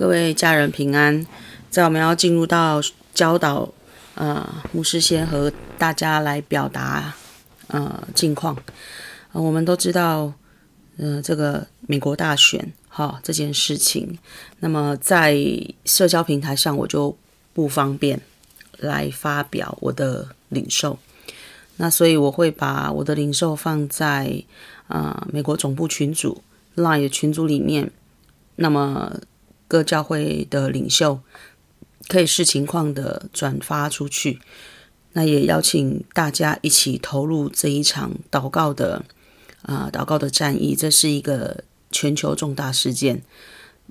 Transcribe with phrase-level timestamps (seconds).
[0.00, 1.26] 各位家人平安。
[1.68, 2.80] 在我们要进入到
[3.12, 3.68] 教导，
[4.14, 7.14] 呃，牧师先和大家来表达，
[7.66, 8.56] 呃，近况。
[9.32, 10.32] 呃，我们都知道，
[10.96, 14.18] 呃，这个美国大选，哈、这件事情。
[14.60, 15.36] 那么在
[15.84, 17.14] 社交平台上，我就
[17.52, 18.18] 不方便
[18.78, 20.98] 来发表我的领受。
[21.76, 24.42] 那所以我会把我的领受放在，
[24.88, 26.42] 呃，美国总部群组
[26.76, 27.92] Line 的群组里面。
[28.56, 29.10] 那么
[29.70, 31.20] 各教会的领袖
[32.08, 34.40] 可以视情况的转发出去，
[35.12, 39.04] 那也邀请大家一起投入这一场祷告的
[39.62, 40.74] 啊、祷告的战役。
[40.74, 41.62] 这是一个
[41.92, 43.22] 全球重大事件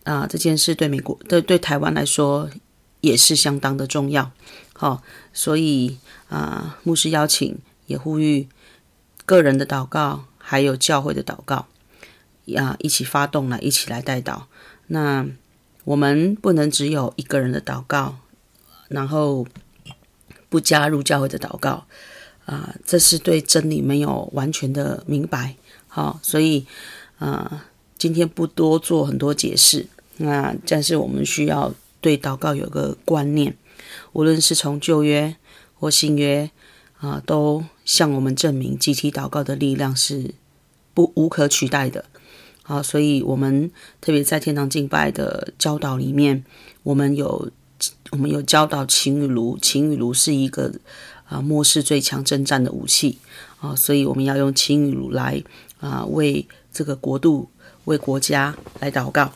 [0.04, 2.50] 啊、这件事对美国对对台湾来说
[3.00, 4.34] 也是相当的重要。
[4.74, 8.50] 好、所以啊、牧师邀请也呼吁
[9.26, 11.68] 个人的祷告，还有教会的祷告。
[12.58, 14.41] 啊，一起发动了，一起来代祷。
[14.88, 15.26] 那
[15.86, 18.18] 我们不能只有一个人的祷告，
[18.88, 19.48] 然后
[20.49, 21.86] 不加入教会的祷告
[22.46, 25.55] 啊，这是对真理没有完全的明白。
[25.88, 26.66] 好，所以
[27.18, 27.66] 啊，
[27.98, 29.88] 今天不多做很多解释。
[30.18, 33.55] 那但是我们需要对祷告有个观念，
[34.14, 35.36] 无论是从旧约
[35.74, 36.52] 或新约
[36.99, 40.36] 啊，都向我们证明集体祷告的力量是
[40.93, 42.05] 不无可取代的。
[42.70, 46.45] 好，所以我们特别在天堂敬拜的教导里面，
[46.84, 47.49] 我们有
[48.12, 50.71] 我们有教导情雨炉，情雨炉是一个
[51.27, 53.17] 啊末世最强征战的武器
[53.59, 55.43] 啊，所以我们要用情雨炉来
[55.79, 57.49] 啊为这个国度、
[57.85, 59.34] 为国家来祷告。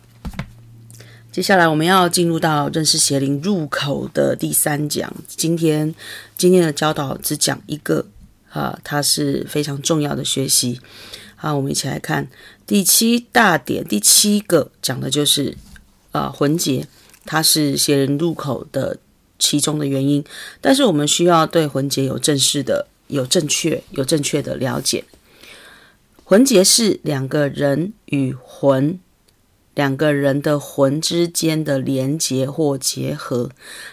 [1.32, 5.96] 接下来我们要进入到认识邪灵入口的第三讲，今天
[6.38, 8.06] 今天的教导只讲一个
[8.52, 10.80] 啊，它是非常重要的学习。
[11.36, 12.26] 好，我们一起来看
[12.66, 15.58] 第七大点，第七个讲的就是
[16.12, 16.88] 啊魂结，
[17.26, 18.98] 它是邪人入口的
[19.38, 20.24] 其中的原因。
[20.62, 25.04] 但是我们需要对魂结有正式的、有正确、有正确的了解。
[26.24, 29.00] 魂结是两个人与魂。
[29.76, 33.50] 两个人的魂之间的连结或结合，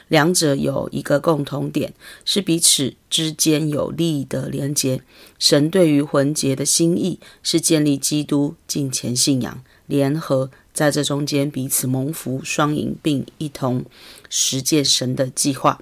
[0.09, 5.03] 两者有一个共同点，是彼此之间有力的连结。
[5.39, 13.87] 神对于魂结的心意是建立基督敬虔信仰，联合在这中间彼此蒙福双赢，并一同
[14.29, 15.81] 实践神的计划。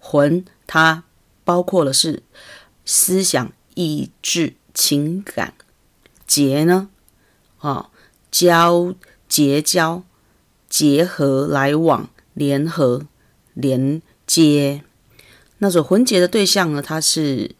[0.00, 1.04] 魂它
[1.44, 2.24] 包括了是
[2.84, 5.52] 思想、意志、情感；
[6.26, 6.88] 结呢，
[7.58, 7.90] 啊、哦，
[8.32, 8.94] 交。
[9.28, 10.02] 结交、
[10.68, 13.06] 结合、来往、联合、
[13.54, 14.82] 连接，
[15.58, 16.80] 那种魂结的对象呢？
[16.80, 17.54] 它是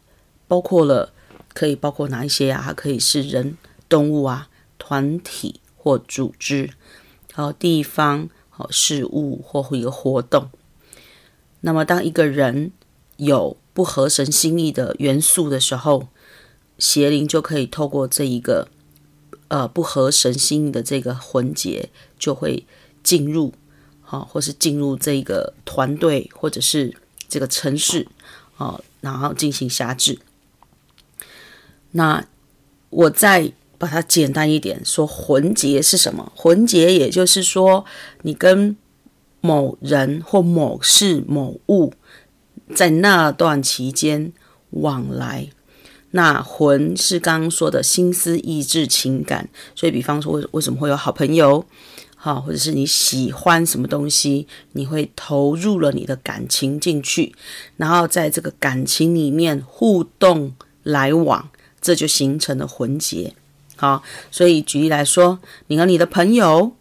[0.47, 1.13] 包括了，
[1.53, 2.61] 可以包括哪一些啊？
[2.65, 6.71] 它可以是人、动物啊、团体或组织，
[7.33, 10.49] 还有地方、好事物或一个活动。
[11.61, 12.71] 那么，当一个人
[13.17, 16.07] 有不合神心意的元素的时候，
[16.77, 18.69] 邪灵就可以透过这一个。
[19.49, 22.65] 呃，不合神心的这个魂结就会
[23.03, 23.53] 进入，
[24.01, 26.95] 好、或是进入这个团队，或者是
[27.27, 28.07] 这个城市，
[28.57, 30.19] 哦，然后进行辖制。
[31.91, 32.23] 那
[32.91, 36.31] 我再把它简单一点说，魂结是什么？
[36.35, 37.83] 魂结也就是说，
[38.21, 38.77] 你跟
[39.41, 41.93] 某人或某事某物
[42.75, 44.31] 在那段期间
[44.69, 45.49] 往来。
[46.11, 51.63] 那魂是刚刚说的心思、意志、情感，所以比方说为为什么会有好朋友，
[52.15, 57.35] 好，或者是你喜欢什么东西，你会投入了你的感情进去，
[57.77, 61.49] 然后在这个感情里面互动来往，
[61.79, 63.35] 这就形成了魂结。
[63.75, 66.73] 好，所以举例来说，你和你的朋友，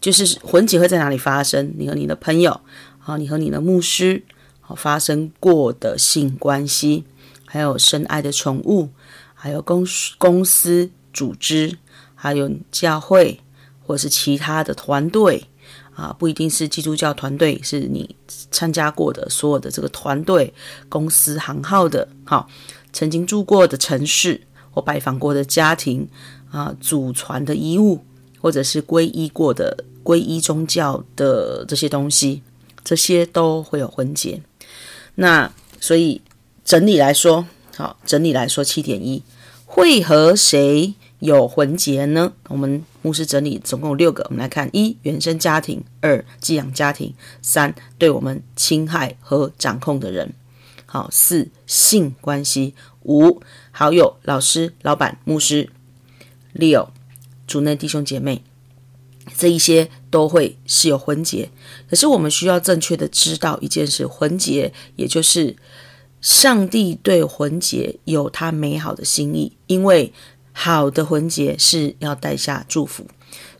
[0.00, 1.72] 就是魂结会在哪里发生？
[1.78, 2.60] 你和你的朋友，
[2.98, 4.22] 好，你和你的牧师，
[4.60, 7.04] 好，发生过的性关系。
[7.54, 8.88] 还有深爱的宠物，
[9.32, 9.86] 还有公
[10.18, 11.78] 公司组织，
[12.16, 13.38] 还有教会，
[13.86, 15.46] 或是其他的团队
[15.94, 18.16] 啊，不一定是基督教团队，是你
[18.50, 20.52] 参加过的所有的这个团队、
[20.88, 22.48] 公司行号的，好，
[22.92, 24.40] 曾经住过的城市
[24.72, 26.08] 或拜访过的家庭
[26.50, 28.04] 啊，祖传的遗物，
[28.40, 32.42] 或者是皈依过的皈依宗教的这些东西，
[32.82, 34.42] 这些都会有婚结。
[35.14, 35.48] 那
[35.78, 36.20] 所以。
[36.64, 37.46] 整理来说，
[37.76, 39.22] 好，整理来说，七点一，
[39.66, 42.32] 会和谁有魂结呢？
[42.48, 47.12] 我们牧师整理总共有六个，我们来看：一、原生家庭；二、寄养家庭；
[47.42, 50.28] 三、对我们侵害和掌控的人；
[50.86, 52.72] 好，四、性关系；
[53.02, 55.68] 五、好友、老师、老板、牧师；
[56.52, 56.88] 六、
[57.46, 58.38] 主内弟兄姐妹；
[59.36, 61.50] 这一些都会是有魂结。
[61.90, 65.56] 可是我们需要正确的知道一件事：魂结，也就是
[66.24, 70.10] 上帝对魂结有他美好的心意，因为
[70.52, 73.06] 好的魂结是要带下祝福，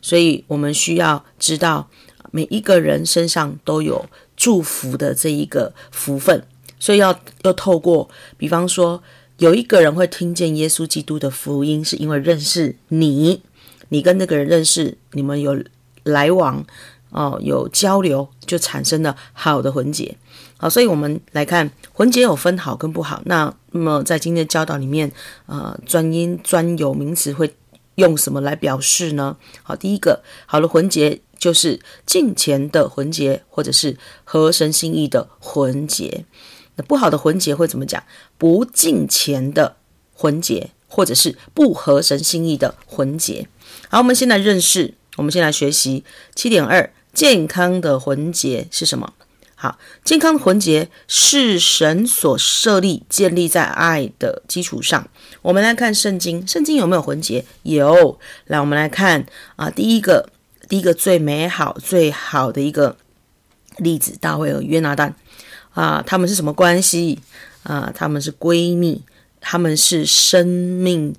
[0.01, 1.87] 所以我们需要知道
[2.31, 6.43] 每一个人身上都有祝福的这一个福分。
[6.79, 9.03] 所以要要透过，比方说，
[9.37, 13.43] 有一个人会听见耶稣基督的福音，是因为认识你，
[13.89, 15.63] 你跟那个人认识，你们有
[16.01, 16.65] 来往，
[17.11, 20.17] 哦，有交流，就产生了好的魂结。
[20.57, 23.21] 好，所以我们来看魂结有分好跟不好。
[23.25, 25.11] 那那么在今天的教导里面，
[25.47, 27.53] 呃，专音专有名词会
[27.95, 29.35] 用什么来表示呢？
[29.63, 36.23] 好，第一个好的魂结就是敬虔的魂结，或者是合神心意的魂结。
[36.77, 38.01] 那不好的魂结会怎么讲？
[38.37, 39.75] 不敬虔的
[40.13, 43.47] 魂结，或者是不合神心意的魂结。
[43.89, 49.13] 好，我们先来认识，我们先来学习七点二，健康的魂结是什么？
[49.65, 55.09] 好，健康的魂结是神所设立、建立在爱的基础上。
[55.41, 57.43] 我们来看圣经，圣经有没有魂结？
[57.63, 58.19] 有。
[58.45, 59.25] 来，我们来看
[59.55, 60.29] 啊，第一个，
[60.69, 62.95] 第一个最美好、最好的一个
[63.77, 65.15] 例子，大卫和约拿单。
[65.73, 67.19] 啊，他们是什么关系？
[67.63, 69.01] 啊，他们是闺蜜，
[69.41, 71.15] 他们是生命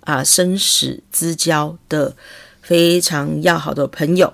[0.00, 2.16] 啊生死之交的
[2.62, 4.32] 非常要好的朋友。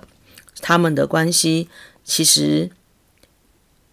[0.61, 1.67] 他们的关系
[2.05, 2.71] 其实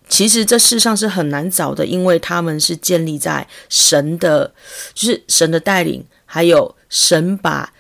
[0.09, 4.53] 其实这世上是很难找的，因为他们是建立在神的，
[4.95, 7.73] 就是神的带领，还有神把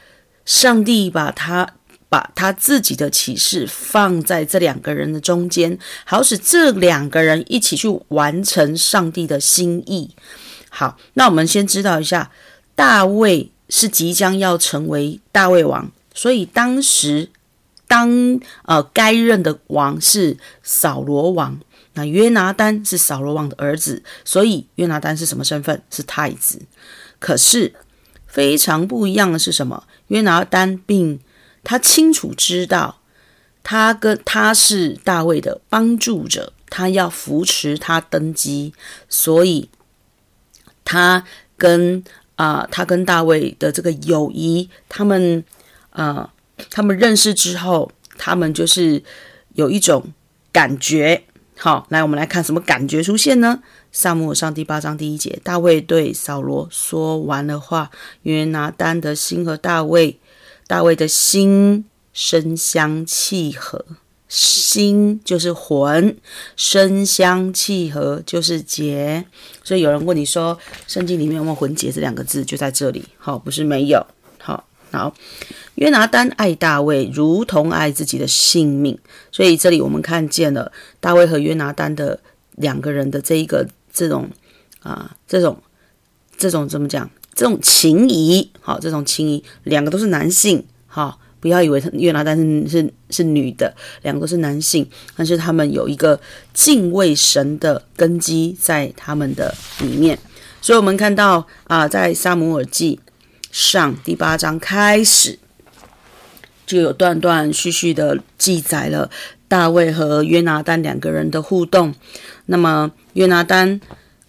[0.44, 1.74] 上帝把他。
[2.08, 10.14] 把他自己的启示放在这两个人的中间，好使这两个人一起去完成上帝的心意。
[10.70, 12.30] 好，那我们先知道一下，
[12.76, 17.28] 大卫是即将要成为大卫王，所以当时
[17.88, 21.58] 当呃该任的王是扫罗王，
[21.96, 25.82] 那约拿单是扫罗王的儿子，所以约拿单是什么身份？
[25.90, 26.60] 是太子。
[27.18, 27.74] 可是
[28.26, 29.84] 非常不一样的是什么？
[30.08, 31.18] 约拿单并
[31.64, 33.00] 他清楚知道，
[33.62, 38.74] 他跟他是大卫的帮助者，他要扶持他登基，
[39.08, 39.70] 所以
[40.84, 41.24] 他
[41.56, 42.04] 跟
[42.34, 45.42] 啊、他跟大卫的这个友谊，他们
[45.88, 49.02] 啊、呃，他们认识之后，他们就是
[49.54, 50.12] 有一种
[50.52, 51.24] 感觉。
[51.58, 53.62] 好，来，我们来看什么感觉出现呢？
[53.90, 57.90] 撒母耳上第八章第一节，大卫对扫罗说完了话，
[58.22, 60.18] 约拿单的心和大卫。
[60.68, 63.84] 大卫的心身相契合，
[64.28, 66.16] 心就是魂，
[66.56, 69.24] 身相契合就是结。
[69.62, 70.58] 所以有人问你说，
[70.88, 72.44] 圣经里面有没有魂结这两个字？
[72.44, 74.04] 就在这里，好，不是没有。
[74.38, 75.14] 好，好，
[75.76, 78.98] 约拿单爱大卫如同爱自己的性命，
[79.36, 82.18] 所以这里我们看见了大卫和约拿单的
[82.52, 84.30] 两个人的这一个这种
[84.80, 85.62] 啊，这种
[86.38, 87.10] 这种怎么讲？
[87.34, 96.18] 这种情谊，好，这种情谊，两个都是男性，好，不要以为约拿单是是是女的，两个都是男性，但是他们有一个
[96.54, 100.18] 敬畏神的根基在他们的里面，
[100.62, 102.98] 所以我们看到啊，在撒母耳记
[103.52, 105.38] 上第八章开始，
[106.66, 109.08] 就有断断续续的记载了
[109.48, 111.94] 大卫和约拿单两个人的互动，
[112.46, 113.80] 那么约拿单。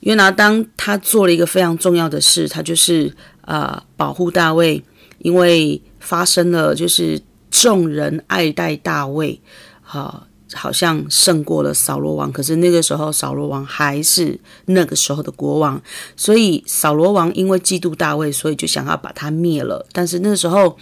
[0.01, 4.81] 约拿单他做了一个非常重要的事，他就是啊、呃、保护大卫，
[5.17, 9.41] 因为发生了就是众人爱戴大卫，
[9.81, 15.81] 好、好像胜过了扫罗王，可是那个时候扫罗王还是那个时候的国王，
[16.15, 19.83] 所以扫罗王因为嫉妒大卫，所以就想要把他灭了。
[19.91, 20.77] 但是那时候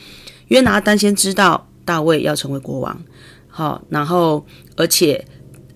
[0.48, 3.00] 约拿单先知道大卫要成为国王，
[3.48, 5.26] 好、然后而且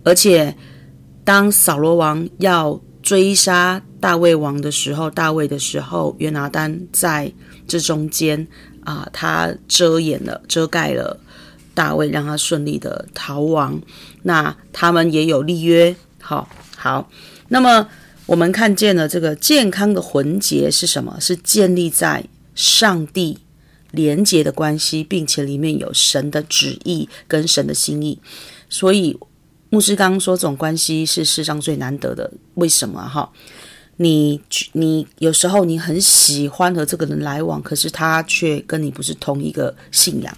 [0.03, 0.55] 而且
[1.23, 7.31] 当扫罗王要追杀大卫王的时候，大卫的时候，约拿单在
[7.67, 8.47] 这中间
[8.83, 11.19] 啊、他遮掩了、遮盖了
[11.73, 13.79] 大卫，让他顺利的逃亡。
[14.23, 17.09] 那他们也有立约，好好。
[17.49, 17.88] 那么
[18.25, 21.17] 我们看见了这个健康的魂结是什么？
[21.19, 23.38] 是建立在上帝
[23.91, 28.19] 连接的关系，并且里面有神的旨意跟神的心意，
[28.69, 29.17] 所以。
[29.72, 32.31] 牧师刚刚说，这种关系是世上最难得的。
[32.55, 33.08] 为什么？
[33.08, 33.31] 哈，
[33.98, 34.41] 你
[34.72, 40.36] 你有时候你很喜欢和这个人来往，可是他却跟你不是同一个信仰。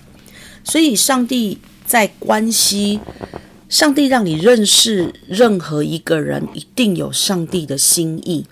[0.66, 3.00] 所以，上帝在关系，
[3.70, 8.46] 上帝让你认识任何一个人，一定有上帝的心意。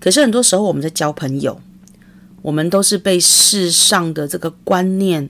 [0.00, 1.60] 可是很多时候，我们在交朋友，
[2.46, 5.28] 我们都是被世上的这个观念。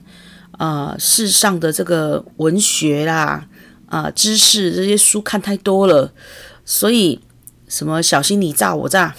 [0.51, 3.47] 啊、呃，世上的这个文学啦，
[3.87, 6.11] 啊、知识这些书看太多了，
[6.65, 7.19] 所以
[7.67, 9.15] 什么小心你诈我诈，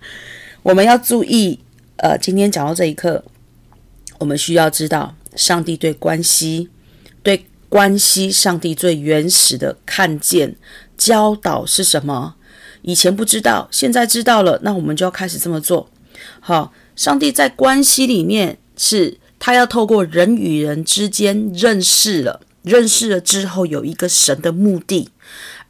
[0.62, 1.60] 我们要注意。
[1.96, 3.22] 呃，今天讲到这一刻，
[4.18, 6.70] 我们需要知道，上帝对关系，
[7.22, 10.56] 对关系，上帝最原始的看见
[10.96, 12.36] 教导是什么？
[12.80, 15.90] 以前不知道，现在知道了，那我们就要开始这么做。
[16.40, 25.08] 好，上帝在关系里面是，他要透过人与人之间认识了，认识了之后有一个神的目的，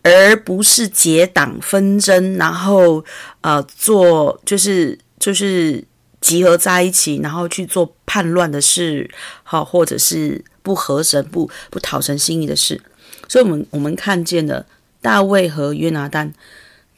[0.02, 3.04] 而不是结党纷争，然后
[3.42, 5.84] 呃做就是就是
[6.22, 9.10] 集合在一起，然后去做叛乱的事，
[9.42, 12.80] 好，或者是不合神不不讨神心意的事。
[13.28, 14.64] 所以，我们我们看见了
[15.02, 16.32] 大卫和约拿单。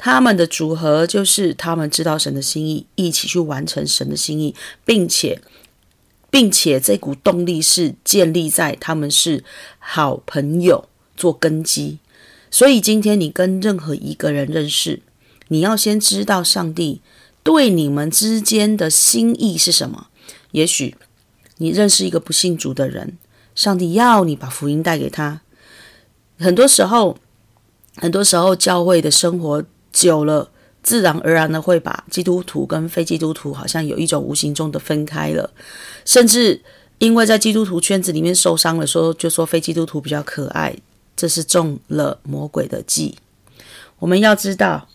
[0.02, 5.42] 他们的组合就是他们知道神的心意，一起去完成神的心意，并且，
[6.30, 9.44] 并且这股动力是建立在他们是
[9.78, 10.88] 好朋友
[11.18, 11.98] 做根基。
[12.50, 15.02] 所以今天你跟任何一个人认识，
[15.48, 17.02] 你要先知道上帝
[17.42, 20.06] 对你们之间的心意是什么。
[20.52, 20.96] 也许
[21.58, 23.18] 你认识一个不信主的人，
[23.54, 25.42] 上帝要你把福音带给他。
[26.38, 27.18] 很多时候，
[27.96, 29.62] 很多时候教会的生活。
[29.92, 30.48] 久了，
[30.82, 35.50] 自然而然的会把基督徒跟非基督徒好像有一种无形中的分开了，
[36.04, 36.62] 甚至
[36.98, 40.74] 因为在基督徒圈子里面受伤了，说就说非基督徒比较可爱，
[41.16, 43.16] 这是中了魔鬼的计。
[43.98, 44.88] 我们要知道，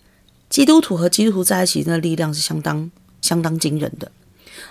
[0.50, 2.90] 基督徒和基督徒在一起，那力量是相当
[3.22, 4.12] 相当惊人的。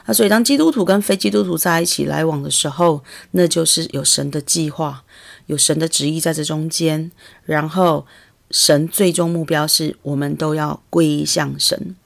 [0.07, 5.05] 啊，所以当基督徒跟非基督徒在一起来往的时候，那就是有神的计划，
[5.47, 7.13] 有神的旨意在这中间，
[7.45, 8.07] 然后。
[8.55, 11.97] 神最终目标是我们都要归向神，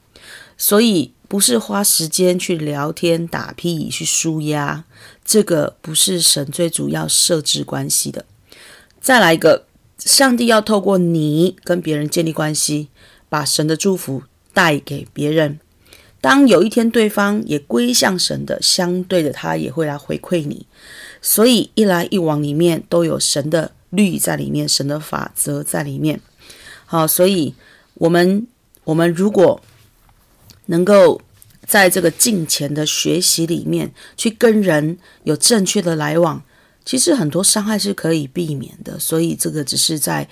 [0.57, 4.83] 所以不是花时间去聊天、打屁、去纾压，
[5.23, 8.25] 这个不是神最主要设置关系的。
[8.99, 9.67] 再来一个，
[9.99, 12.87] 上帝要透过你跟别人建立关系，
[13.29, 15.59] 把神的祝福带给别人。
[16.19, 20.65] 当有一天对方也归向神的，相对的他也会来回馈你。
[21.21, 26.19] 所以一来一往里面都有神的律在里面，神的法则在里面。
[26.91, 27.53] 好，所以
[27.93, 28.47] 我们
[28.83, 29.61] 我们如果
[30.65, 31.21] 能够
[31.67, 36.41] 在这个近前的学习里面去跟人有正确的来往，
[36.83, 38.97] 其实很多伤害是可以避免的。
[38.97, 40.27] 所以这个只是在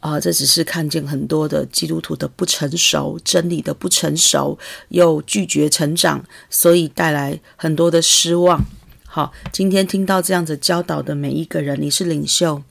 [0.00, 4.58] 啊、这只是看见很多的基督徒的不成熟，真理的不成熟，
[4.90, 8.62] 又拒绝成长，所以带来很多的失望。
[9.06, 12.62] 好，今天听到这样子教导的每一个人，你是领袖。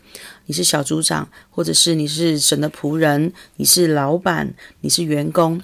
[0.45, 5.61] 你是小组长，或者是你是神的仆人，你是老板，你是员工，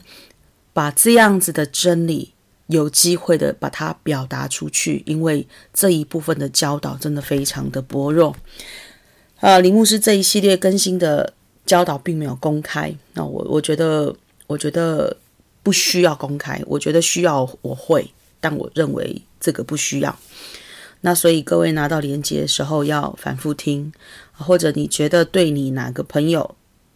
[0.73, 2.33] 把这样子的真理
[2.67, 8.35] 有机会的把它表达出去，因为这一部分的教导真的非常的薄弱。
[9.41, 11.33] 啊，林牧师这一系列更新的
[11.65, 14.15] 教导并没有公开，那我我觉得
[14.47, 15.17] 我觉得
[15.61, 20.17] 不需要公开，我觉得需要我会，但我认为这个不需要。
[21.01, 23.91] 那所以各位拿到连接的时候要反复听。
[24.39, 26.55] 或者你觉得对你哪个朋友、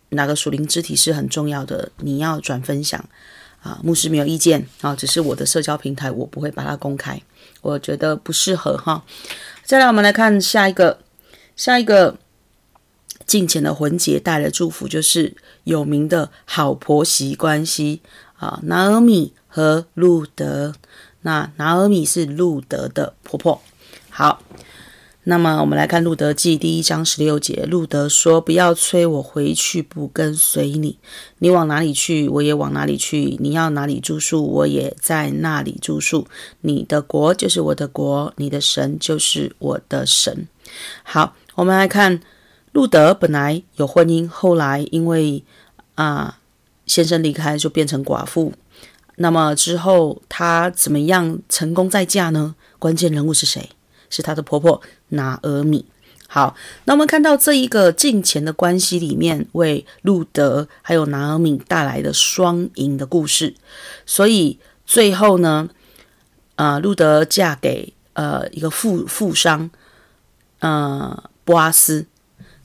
[0.10, 3.04] 哪个属灵肢体是很重要的，你要转分享
[3.62, 7.22] 啊，牧师没有意见啊，只是我的社交平台我不会把它公开，
[7.62, 9.04] 我觉得不适合哈。
[9.64, 11.00] 再来，我们来看下一个，
[11.56, 12.18] 下一个
[13.26, 18.02] 敬虔的魂结带来祝福，就是有名的好婆媳关系
[18.38, 20.74] 啊，拿俄米和路德。
[21.22, 23.62] 那拿俄米是路德的婆婆，
[24.10, 24.42] 好。
[25.26, 30.98] 那么我们来看《路德记》第一章十六节，路德说：“不要催我回去，不跟随你。
[31.38, 36.28] 你往哪里去，我也往哪里去；你要哪里住宿，我也在那里住宿。
[36.60, 40.46] 你的国就是我的国，你的神就是我的神。”
[41.04, 42.20] 好，我们来看
[42.74, 45.42] 路德本来有婚姻，后来因为
[45.96, 46.38] 啊
[46.86, 48.52] 先生离开，就变成寡妇。
[49.16, 52.56] 那么之后她怎么样成功再嫁呢？
[52.78, 53.70] 关键人物是谁？
[54.14, 54.82] 是她的婆婆。
[55.10, 55.86] 拿俄米，
[56.28, 56.56] 好，
[56.86, 63.54] 那我们看到这一个近前的关系里面，为路德还有拿俄米带来的双赢的故事。
[64.06, 65.68] 所以最后呢，
[66.56, 69.70] 呃，路德嫁给呃一个富富商，
[70.60, 72.06] 呃，波阿斯，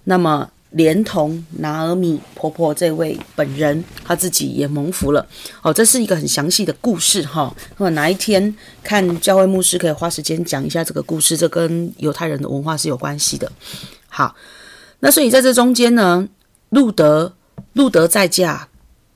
[0.04, 0.50] 那么。
[0.70, 5.26] 连同拿俄米婆婆这位本人，她自己也蒙福了。
[5.62, 7.54] 哦，这是一个很详细的故事哈。
[7.78, 13.50] 那么哪一天看教会牧师可以花时间讲一下这个故事，这跟犹太人的文化是有关系的。
[14.08, 14.36] 好，
[15.00, 16.28] 那所以在这中间呢，
[16.70, 17.34] 路德
[17.72, 18.68] 路德再嫁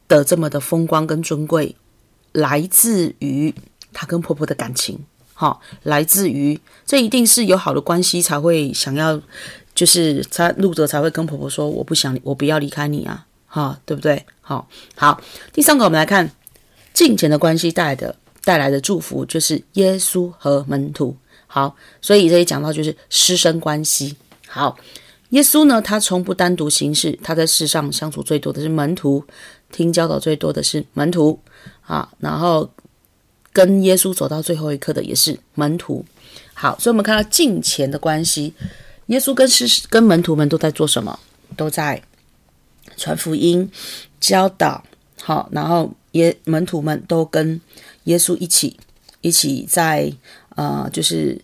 [0.08, 1.76] 的这么的风光跟尊贵，
[2.32, 3.54] 来自于
[3.92, 4.98] 她跟婆婆的感情。
[5.34, 9.20] 哈，来自于这一定是有好的关系才会想要，
[9.74, 14.24] 就是他路得才会跟婆婆说，我不想，我不要离开你啊，哈，对不对？
[14.40, 15.20] 好，好，
[15.52, 16.30] 第三个我们来看
[16.92, 18.14] 敬虔的关系带来的
[18.44, 21.16] 带来的祝福，就是耶稣和门徒。
[21.46, 24.16] 好，所以这里讲到就是师生关系。
[24.48, 24.76] 好，
[25.30, 29.24] 耶稣呢，他从不单独行事，他在世上相处最多的是门徒，
[29.70, 31.38] 听教导最多的是门徒
[31.82, 32.70] 啊，然后
[33.52, 36.04] 跟耶稣走到最后一刻的也是门徒。
[36.54, 38.54] 好，所以我们看到敬虔的关系，
[39.12, 41.18] 耶稣跟师跟门徒们都在做什么？
[41.54, 42.02] 都在
[42.96, 43.70] 传福音、
[44.18, 44.82] 教导。
[45.20, 47.60] 好，然后耶门徒们都跟
[48.04, 48.78] 耶稣一起
[49.20, 50.10] 一起在
[50.56, 51.38] 呃，就是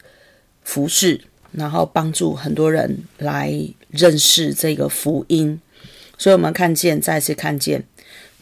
[0.65, 1.21] 服侍。
[1.53, 3.51] 然后帮助很多人来
[3.89, 5.59] 认识这个福音，
[6.19, 7.83] 所以我们看见，再次看见，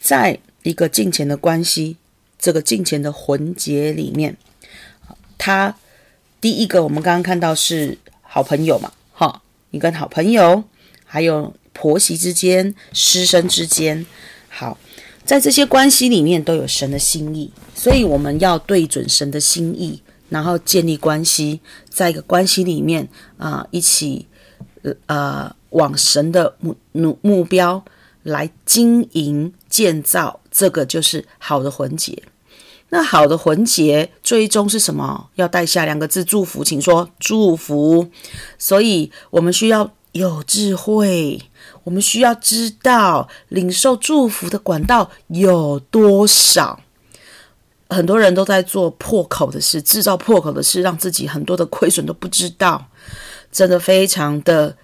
[0.01, 1.95] 在一个敬虔的关系，
[2.37, 4.35] 这个敬虔的魂结里面，
[5.37, 5.73] 他
[6.41, 8.91] 第一个我们刚刚看到是好朋友嘛，
[9.71, 10.63] 你跟好朋友，
[11.05, 14.05] 还有婆媳之间、师生之间，
[14.49, 14.77] 好，
[15.23, 20.01] 在这些关系里面都有神的心意，所以我们要对准神的心意。
[20.29, 23.07] 然后建立关系，在一个关系里面
[23.37, 24.27] 啊、一起
[25.05, 27.81] 呃往神的目目目标
[28.23, 32.21] 来经营建造，这个就是好的魂结。
[32.89, 35.29] 那好的魂结最终是什么？
[35.35, 36.63] 要带下两个字：祝福。
[36.63, 38.09] 请说祝福。
[38.57, 41.41] 所以我们需要有智慧，
[41.83, 46.79] 我们需要知道领受祝福的管道有多少。
[47.89, 52.87] 很多人都在做破口的事，制造破口的事，让自己很多的亏损都不知道，
[53.51, 54.75] 真的非常的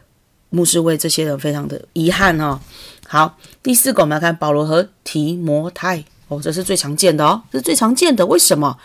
[0.49, 2.59] 牧师为这些人非常的遗憾哦。
[3.07, 6.05] 好，第四个我们来看保罗和提摩太
[6.35, 8.25] 哦，这是最常见的哦，这是最常见的。
[8.25, 8.77] 为什么？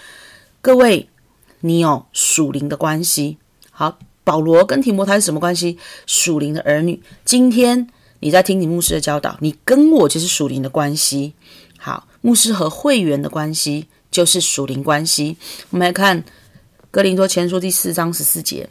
[0.61, 1.09] 各位，
[1.61, 3.39] 你有属灵的关系。
[3.71, 5.79] 好，保罗跟提摩太是什么关系？
[6.07, 7.03] 属灵的儿女。
[7.25, 7.89] 今天
[8.21, 11.35] 你在听你牧师的教导，你跟我就是属灵的关系。
[11.79, 13.89] 好，牧师和会员的关系。
[14.11, 15.37] 就是属灵关系。
[15.69, 16.23] 我们来看
[16.91, 18.67] 《哥林多前书》第四章十四节：“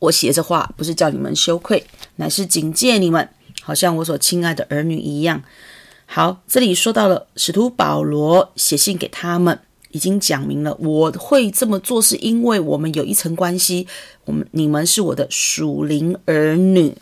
[0.00, 3.28] 我写这话，不是叫你们羞愧，乃是警戒你们，
[3.60, 5.42] 好像我所亲爱的儿女一样。”
[6.12, 9.60] 好，这里说到了使徒保罗写信给他们，
[9.92, 13.86] 已经讲明了我会这么做，是因为我们有一层关系，
[14.24, 16.96] 我们你们是我的属灵儿女。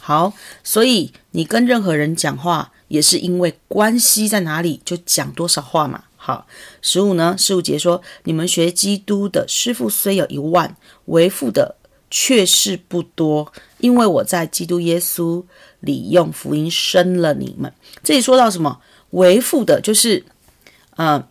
[0.00, 0.32] 好，
[0.64, 6.02] 所以你跟任何人讲话，也是因为关系在哪里，就讲多少话嘛。
[6.16, 6.44] 好，
[6.82, 7.36] 十五呢？
[7.38, 11.76] 十五节说：“你们学基督的师傅虽有一万，为父的
[12.10, 15.44] 却是不多，因为我在基督耶稣
[15.80, 18.80] 里用福音生了你们。”这里说到什么？
[19.10, 20.24] 为父的，就是
[20.96, 21.28] 嗯、呃，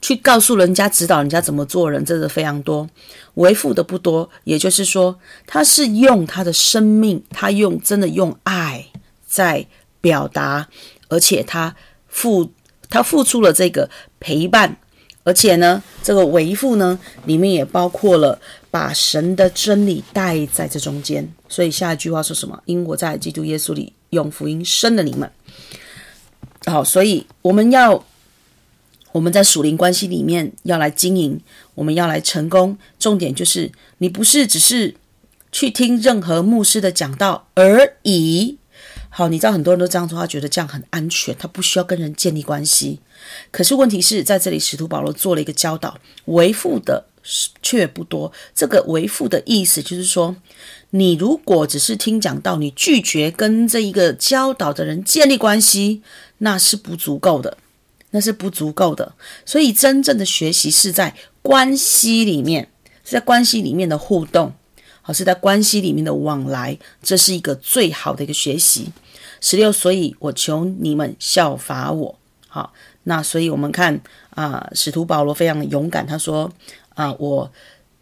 [0.00, 2.88] 去告诉人家、指导人家怎么做人，这是非常多。
[3.34, 8.86] 为父的不多，也就是说，他是用他的生命，他用真的用爱
[9.26, 9.66] 在
[10.00, 10.68] 表达，
[11.08, 11.74] 而且他
[12.08, 12.52] 付。
[12.90, 13.88] 他付出了这个
[14.20, 14.76] 陪伴，
[15.24, 18.38] 而且呢，这个为父呢，里面也包括了
[18.70, 21.32] 把神的真理带在这中间。
[21.52, 22.62] 所以下一句话说什么？
[22.64, 25.30] 因我在基督耶稣里用福音生了你们。
[26.64, 28.02] 好，所以我们要
[29.12, 31.38] 我们在属灵关系里面要来经营，
[31.74, 32.78] 我们要来成功。
[32.98, 34.94] 重点就是你不是只是
[35.52, 38.56] 去听任何牧师的讲道而已。
[39.14, 42.98] 好，你知道很多人都这样说，他觉得这样很安全，他不需要跟人建立关系。
[43.50, 47.04] 可是问题是在这里，使徒保罗做了一个教导，为父的
[47.60, 48.32] 却不多。
[48.54, 50.34] 这个为父的意思就是说，
[50.90, 56.00] 你如果只是听讲道，你拒绝跟这一个教导的人建立关系，
[56.38, 57.58] 那是不足够的，
[58.12, 59.14] 那是不足够的。
[59.44, 62.70] 所以真正的学习是在关系里面，
[63.04, 64.54] 是在关系里面的互动。
[65.04, 68.92] 好，是在关系里面的往来，这是一个最好的一个学习。
[69.40, 72.18] 十六，所以我求你们效法我。
[72.46, 76.52] 好，那所以我们看啊，使徒保罗非常的勇敢，他说
[76.94, 77.50] 啊，我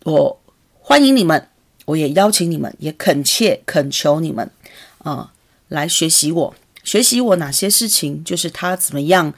[0.04, 0.38] 我
[0.78, 1.48] 欢迎你们，
[1.86, 4.50] 我也邀请你们，也恳切恳求你们
[4.98, 5.32] 啊，
[5.68, 9.32] 来学习我，学习我哪些事情，就是他怎么样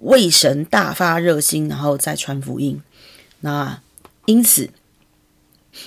[0.00, 2.82] 为神大发热心，然后再传福音。
[3.42, 3.80] 那
[4.26, 4.70] 因此，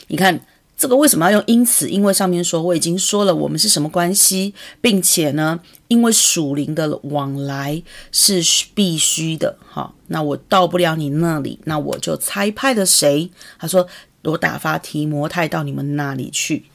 [0.08, 0.40] 你看。
[0.84, 1.90] 这个为什么要用因此？
[1.90, 8.44] 因为上面说我已经说了我们是什么关系，并且呢，因为属灵的往来是
[8.74, 9.56] 必须的。
[9.66, 13.30] 好，那我到不了你那里，那我就差派了谁？
[13.58, 13.88] 他说
[14.24, 16.66] 我打发提摩太到你们那里去。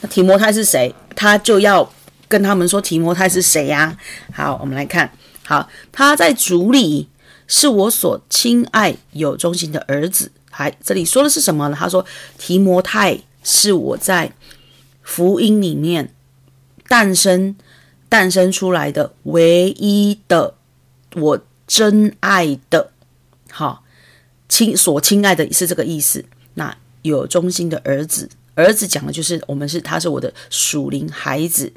[0.00, 0.94] 那提摩太是谁？
[1.14, 1.92] 他就要
[2.28, 3.98] 跟他们说提摩太是谁呀？
[4.32, 5.12] 好，我们来看。
[5.44, 7.10] 好，他在主里
[7.46, 10.32] 是我所亲爱有忠心的儿子。
[10.50, 11.76] 还这里说的是什么呢？
[11.78, 12.02] 他说
[12.38, 14.32] 提摩太是我在
[15.02, 16.14] 福音里面
[16.88, 17.56] 诞生
[18.08, 20.54] 诞生出来的唯一的
[21.14, 22.90] 我真爱的，
[23.50, 23.84] 好
[24.48, 26.24] 亲所亲爱的是这个意思。
[26.54, 28.28] 那有忠心的儿子。
[28.54, 31.72] 儿子讲的就是我们是，他是我的属灵孩子，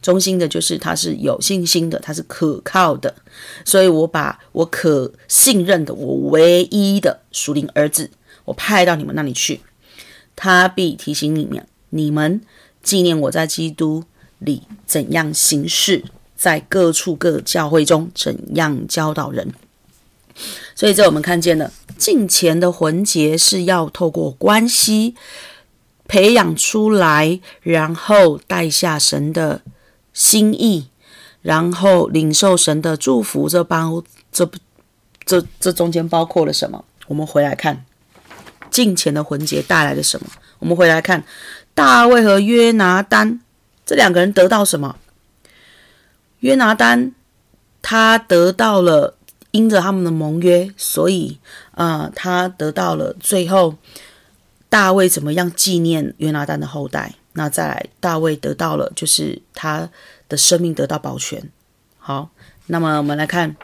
[0.00, 3.12] 忠心的就是他是有信心的，他是可靠的，
[3.64, 8.08] 所以我把我可信任的，我唯一的属灵儿子，
[8.44, 9.60] 我派到你们那里去，
[10.42, 12.40] 他必提醒你们，你们
[12.82, 14.04] 纪念我在基督
[14.38, 16.02] 里怎样行事，
[16.34, 19.52] 在各处各教会中怎样教导人。
[20.74, 25.14] 所以这我们看见了敬虔的魂结是要透过关系。
[26.08, 29.60] 培养出来，然后带下神的
[30.12, 30.88] 心意，
[31.42, 33.48] 然后领受神的祝福。
[33.48, 34.50] 这包这
[35.24, 36.84] 这这中间包括了什么？
[37.06, 37.84] 我们回来看
[38.70, 40.26] 敬虔的魂结带来了什么？
[40.58, 41.24] 我们回来看
[41.74, 43.40] 大卫和约拿单
[43.84, 44.96] 这两个人得到什么？
[46.40, 47.12] 约拿单
[47.82, 49.16] 他得到了
[49.50, 51.38] 因着他们的盟约，所以
[51.72, 53.76] 啊、呃，他得到了最后。
[54.70, 57.16] 大卫怎么样纪念约拿单的后代？
[57.32, 59.90] 那再来，大卫得到了，就是他
[60.28, 61.50] 的生命得到保全。
[61.98, 62.30] 好，
[62.66, 63.56] 那么我们来看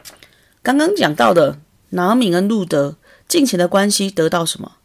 [0.65, 2.97] 刚刚讲到的拿米跟路得
[3.29, 4.76] 敬虔的关系得到什么？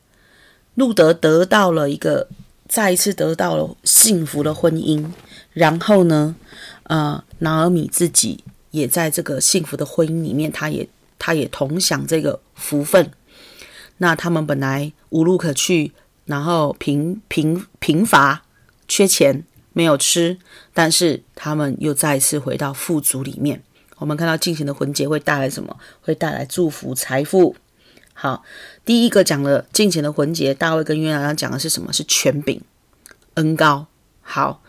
[0.75, 2.27] 路德得到了一个
[2.67, 5.05] 再一次得到了幸福的婚姻，
[5.53, 6.35] 然后呢，
[6.83, 13.11] 呃，拿尔米自己也在这个幸福的婚姻里面，他也他也同享这个福分。
[13.97, 15.91] 那他们本来无路可去。
[16.25, 18.43] 然后贫贫贫乏，
[18.87, 20.37] 缺钱没有吃，
[20.73, 23.61] 但是他们又再一次回到富足里面。
[23.97, 25.75] 我们看到进行的婚结会带来什么？
[25.99, 27.55] 会带来祝福、财富。
[28.21, 28.43] 好，
[28.85, 31.91] 第一个讲了敬前的魂结，大卫跟约拿单讲的是什么？
[31.91, 32.61] 是权柄、
[33.33, 33.87] 恩膏。
[34.21, 34.61] 好，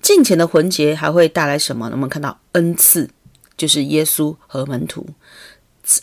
[0.00, 1.88] 敬前的魂结还会带来什么？
[1.90, 3.10] 我们看到恩赐，
[3.56, 5.04] 就是耶稣和门徒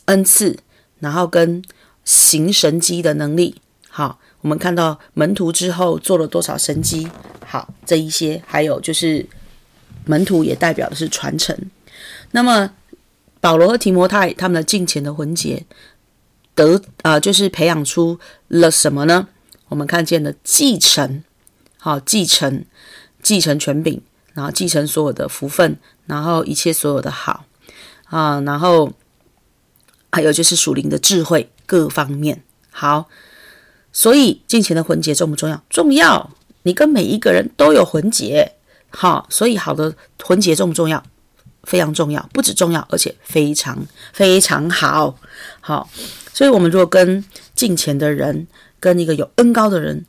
[0.08, 0.60] 恩赐，
[1.00, 1.64] 然后跟
[2.04, 3.62] 行神迹的能力。
[3.88, 4.20] 好。
[4.42, 7.10] 我们看到门徒之后做了多少神迹？
[7.46, 9.26] 好，这一些还有就是
[10.06, 11.54] 门徒也代表的是传承。
[12.32, 12.72] 那么
[13.42, 15.66] 保罗和提摩太他们的敬前的魂结
[16.60, 18.20] 得啊、就是培养出
[18.50, 19.30] 了什么呢？
[19.70, 21.24] 我们看见了继承，
[21.78, 22.66] 好，继承
[23.24, 24.02] 继承权柄，
[24.34, 27.46] 然后继承所有的福分，然后一切所有的好
[28.06, 28.92] 啊，然后
[30.12, 33.08] 还有就是属灵的智慧各方面好。
[33.94, 35.64] 所以金钱的魂结重不重要？
[35.70, 36.32] 重要。
[36.64, 38.56] 你跟每一个人都有魂结，
[38.90, 41.04] 好，所以好的魂结重不重要？
[41.70, 43.78] 非常重要，不止重要，而且非常
[44.12, 45.16] 非常好。
[45.62, 45.88] 好，
[46.34, 48.48] 所以我们如果跟近前的人，
[48.80, 50.04] 跟一个有恩高的人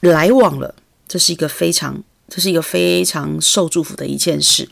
[0.00, 0.74] 来往了，
[1.06, 4.66] 这是一个非常，这是一个非常受祝福的一件事。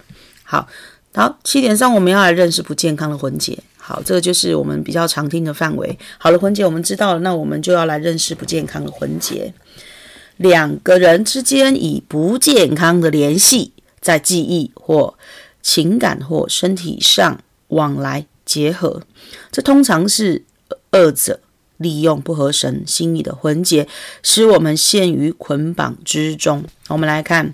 [0.45, 0.67] 好，
[1.13, 3.59] 好，七点上我们要来认识不健康的魂结。
[3.77, 5.99] 好，这个就是我们比较常听的范围。
[6.17, 9.53] 好了，魂结我们知道了，那我们就要来认识不健康的魂结。
[10.39, 15.15] 两个人之间以不健康的联系，在记忆或
[15.69, 19.03] 情感或身体上往来结合，
[19.53, 20.47] 这通常是
[20.93, 21.41] 二者
[21.77, 23.87] 利用不合神心意的魂结，
[24.23, 26.65] 使我们陷于捆绑之中。
[26.89, 27.53] 我们来看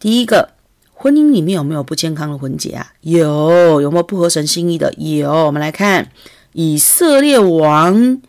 [0.00, 0.56] 第一个。
[1.00, 2.92] 婚姻里面有没有不健康的魂结啊？
[3.02, 4.92] 有，有没有不合神心意的？
[4.94, 5.30] 有。
[5.30, 6.10] 我们来看
[6.54, 8.20] 以色列王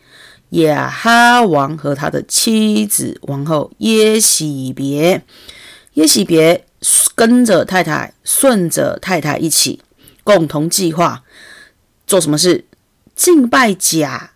[0.50, 5.24] 亚哈王和他的妻子王后耶洗别，
[5.96, 6.64] 耶洗别
[7.16, 9.82] 跟着太太，顺着太太一起
[10.24, 11.24] 共同计划
[12.08, 12.66] 做什么事？
[13.16, 14.32] 敬拜假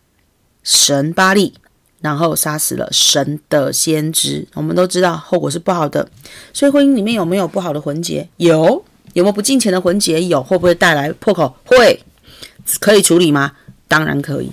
[0.63, 1.53] 神巴力。
[2.01, 6.05] 然后杀死了神的先知，我们都知道后果是不好的。
[6.51, 8.27] 所以婚姻里面有没有不好的魂结？
[8.35, 8.83] 有。
[9.13, 10.21] 有没有不敬虔的魂结？
[10.21, 10.43] 有。
[10.43, 11.55] 会不会带来破口？
[11.63, 12.03] 会。
[12.81, 13.53] 可以处理吗？
[13.87, 14.51] 当然可以。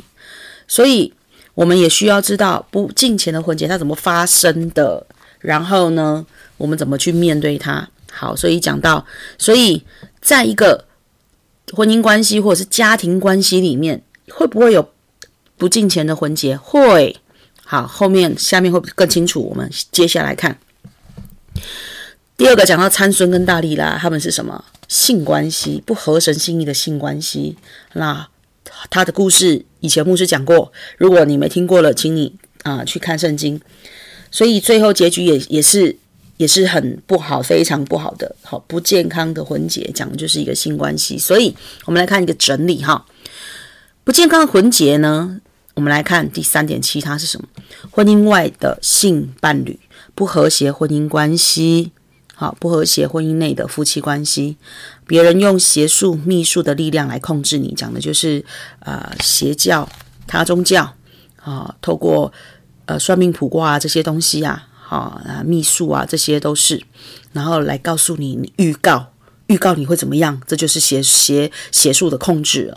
[0.68, 1.12] 所以
[1.54, 5.04] 我们也需要知道不敬虔的魂结它怎么发生的，
[5.40, 6.24] 然后呢，
[6.56, 7.88] 我们怎么去面对它。
[8.12, 9.06] 好，所以讲到，
[9.38, 9.84] 所以
[10.20, 10.84] 在一个
[11.72, 14.90] 婚姻关系或者是家庭关系里面，会不会有
[15.56, 16.56] 不敬虔的魂结？
[16.56, 17.16] 会。
[17.64, 19.40] 好，后面下面会更清楚。
[19.42, 20.58] 我们接下来看
[22.36, 25.80] 第二个，讲到参孙跟大利拉，他们是什么性关系？
[25.86, 27.56] 不合神心意的性关系。
[27.92, 28.28] 那
[28.90, 33.60] 他的故事以前牧师讲过，如果你没听过了，请你啊、去看圣经。
[34.30, 35.96] 所以最后结局也也是
[36.36, 41.18] 也是很不好，非常不好的，好不健康的婚结，讲的就是一个性关系。
[41.18, 43.04] 所以我们来看一个整理哈。
[44.04, 45.40] 不健康的婚结呢？
[45.74, 47.46] 我们来看第三点，其他是什么？
[47.90, 49.78] 婚姻外的性伴侣，
[50.14, 51.92] 不和谐婚姻关系，
[52.34, 54.56] 好，不和谐婚姻内的夫妻关系，
[55.06, 58.44] 别人用邪术、秘术的力量来控制你，讲的就是
[58.80, 59.88] 呃邪教、
[60.26, 60.94] 他宗教
[61.40, 62.30] 啊，透过
[62.90, 66.82] 呃算命卜卦啊这些东西啊，好啊秘术啊这些都是，
[67.32, 69.12] 然后来告诉你预告，
[69.46, 72.74] 预告你会怎么样，这就是邪邪邪术的控制。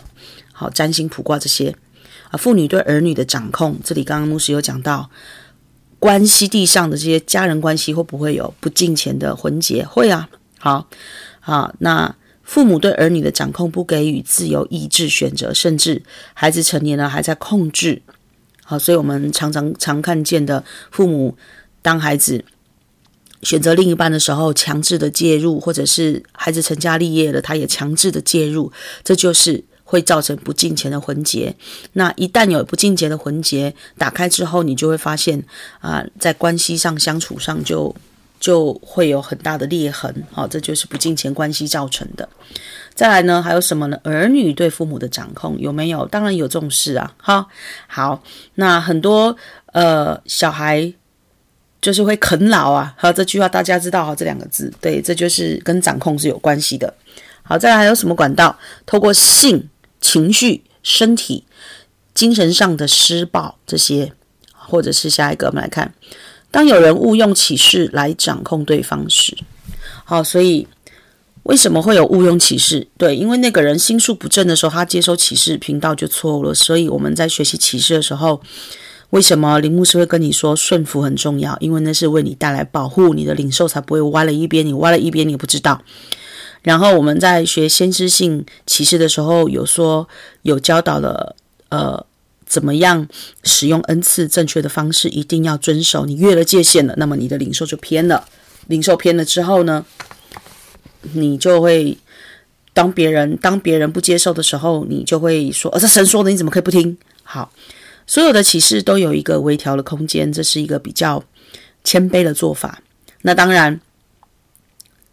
[0.52, 1.74] 好，占星卜卦这些。
[2.30, 5.10] 啊妇女对儿女的掌控，这里刚刚牧师有讲到，
[5.98, 9.84] 关系地上的这些家人关系会不会有不敬钱的婚结？
[9.84, 10.28] 会啊，
[10.60, 10.86] 好，
[11.40, 18.02] 好，那父母对儿女的掌控，不给予自由意志选择，甚至孩子成年了还在控制，
[18.64, 21.36] 好，所以我们常常常看见的父母，
[21.80, 22.44] 当孩子
[23.42, 28.72] 选择另一半的时候，强制的介入，或者是孩子成家立业了，他也强制的介入，
[29.04, 29.64] 这就是。
[29.86, 31.54] 会造成不敬钱的婚结。
[31.92, 35.44] 那一旦有不敬虔的婚结打开之后，你就会发现
[35.80, 37.94] 啊、在关系上相处上就
[38.40, 40.24] 就会有很大的裂痕。
[40.32, 42.26] 好、哦，这就是不敬钱关系造成的。
[42.94, 43.98] 再来呢，还有什么呢？
[44.04, 46.06] 儿女对父母的掌控有没有？
[46.06, 47.14] 当然有重视啊。
[47.18, 47.46] 哈，
[47.86, 48.22] 好，
[48.54, 49.36] 那很多
[49.72, 50.92] 呃小孩
[51.80, 52.94] 就是会啃老啊。
[52.96, 56.94] 好，这句话大家知道哈，这两个字，对，这就是跟掌控是有关系的。
[57.42, 58.58] 好，再来还有什么管道？
[58.86, 59.68] 透过性。
[60.00, 61.44] 情绪、身体、
[62.12, 64.12] 精神上的施暴，这些，
[64.52, 65.94] 或者是下一个，我们来看，
[66.50, 69.34] 当有人误用启示来掌控对方时，
[70.04, 70.68] 好，所以
[71.44, 72.86] 为什么会有误用启示？
[72.98, 76.54] 对，因为那个人心术不正的时候，他接收启示频道就错误了。
[76.54, 78.40] 所以我们在学习启示的时候，
[79.10, 81.56] 为什么林牧师会跟你说顺服很重要？
[81.60, 84.66] 因为那是为你带来保护，你的领受才不会歪了一边。
[84.66, 85.82] 你歪了一边，你不知道。
[86.62, 90.08] 然后我们在学先知性启示的时候，有说
[90.42, 91.36] 有教导了，
[91.68, 92.06] 呃，
[92.46, 93.06] 怎么样
[93.42, 96.06] 使用恩赐正确的方式，一定要遵守。
[96.06, 98.26] 你越了界限了，那么你的领受就偏了。
[98.68, 99.84] 领受偏了之后呢，
[101.12, 101.96] 你就会
[102.72, 107.52] 当别人当别人不接受的时候，你就会说：“呃，这神说的，你怎么可以不听？”好，
[108.06, 111.22] 所有的启示都有一个微调的空间，这是一个比较
[111.82, 112.82] 谦卑的做法。
[113.22, 113.80] 那当然。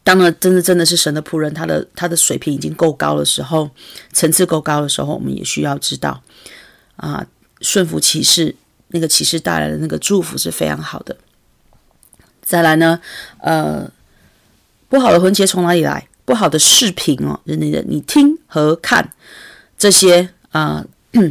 [0.04, 3.70] 当然，真的真的是神的仆人，他的他的水平已经够高的时候，
[4.12, 6.24] 层次够高的时候，我们也需要知道
[6.96, 7.24] 啊，
[7.62, 8.56] 顺服启示，
[8.88, 11.16] 那个启示带来的那个祝福是非常好的。
[12.42, 13.00] 再来呢，
[13.42, 13.88] 呃，
[14.92, 16.06] 不好的婚结从哪里来？
[16.26, 19.10] 不好的视频哦，你的你听和看
[19.78, 20.86] 这些啊，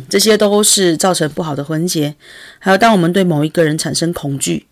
[0.09, 2.15] 这些都是造成不好的婚结。
[2.59, 4.67] 还有，当我们对某一个人产生恐惧。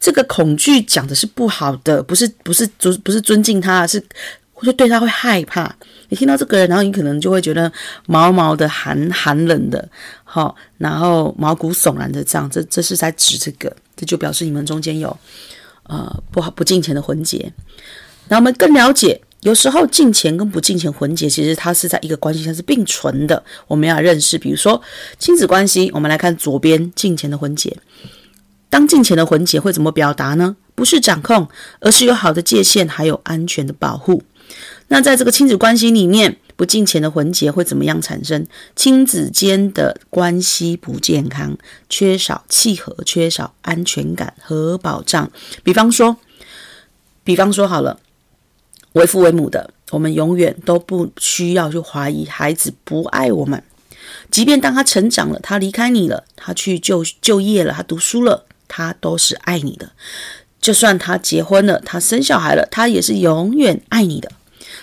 [0.00, 4.02] 这个恐惧讲的是不好的，不是不是尊不是尊敬他，是
[4.52, 5.72] 会对他会害怕。
[6.08, 7.70] 你听到这个人，然后你可能就会觉得
[8.06, 9.88] 毛毛的寒寒冷的，
[10.24, 12.50] 好，然后毛骨悚然的这样。
[12.50, 15.16] 这这是在指这个，这就表示你们中间有
[15.84, 17.52] 呃不好不敬钱的婚结。
[18.28, 23.42] 那我们更了解，有时候敬钱跟不敬虔婚结，其实它是在一个关系上是并存的。
[23.66, 24.80] 我们要认识，比如说
[25.18, 27.76] 亲子关系，我们来看左边敬钱的婚结。
[28.70, 30.56] 当敬钱的婚结会怎么表达呢？
[30.74, 31.46] 不是掌控，
[31.80, 34.22] 而是有好的界限，还有安全的保护。
[34.88, 38.46] 那在这个亲子关系里面，不敬钱的婚结会怎么样产生？
[38.74, 41.58] 亲子间的关系不健康，
[41.90, 45.30] 缺少契合，缺少安全感和保障。
[45.62, 46.16] 比方说，
[47.24, 47.98] 比方说好了，
[48.92, 53.62] 为父为母的，我们永远都不需要去怀疑孩子不爱我们，
[54.30, 58.46] 即便当他成长了，他离开你了，他去就就业了，他读书了。
[58.74, 59.92] 他都是爱你的，
[60.58, 64.32] 就算他结婚了，他生小孩了，他也是永远爱你的。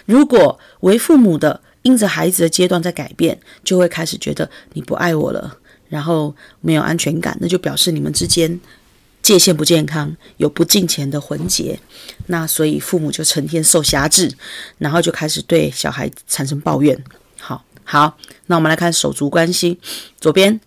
[0.06, 8.60] 如果为父母的因着孩子的阶段在改变，就会开始觉得你不爱我了，然后没有安全感，那就表示你们之间
[9.22, 11.80] 界限不健康，有不敬钱的婚结。
[12.28, 14.32] 那所以父母就成天受辖制，
[14.78, 17.04] 然后就开始对小孩产生抱怨。
[17.40, 19.80] 好，好，那我们来看手足关系，
[20.20, 20.60] 左边。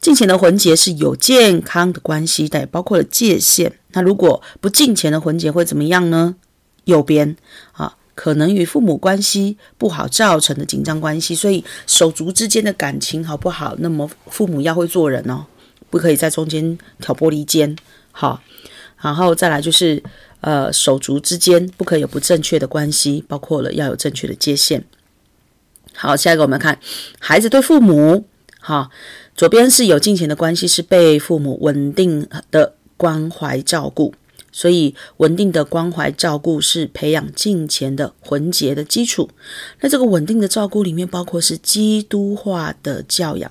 [0.00, 3.70] 敬钱的婚结是有健康的关系，但也包括了界限。
[3.88, 6.36] 那如果不敬钱的婚结会怎么样呢？
[6.84, 7.36] 右边
[7.72, 13.76] 啊，可能与父母关系不好造成的紧张关系，所以手足之间的感情好不好？
[13.78, 15.44] 那么父母要会做人哦，
[15.90, 17.76] 不可以在中间挑拨离间。
[18.20, 18.42] 好，
[19.00, 20.02] 然后再来就是
[20.42, 24.84] 呃，手足之间不可以有不正确的关系，包括了要有正确的界限。
[25.94, 26.78] 好，下一个我们看
[27.18, 28.26] 孩子对父母，
[28.60, 28.90] 好。
[29.34, 34.12] 左边是有金钱的关系，是被父母稳定的关怀照顾，
[34.52, 39.30] 所以，稳定的关怀照顾是培养金钱的魂结的基础。
[39.80, 43.50] 那这个稳定的照顾里面，包括是基督化的教养。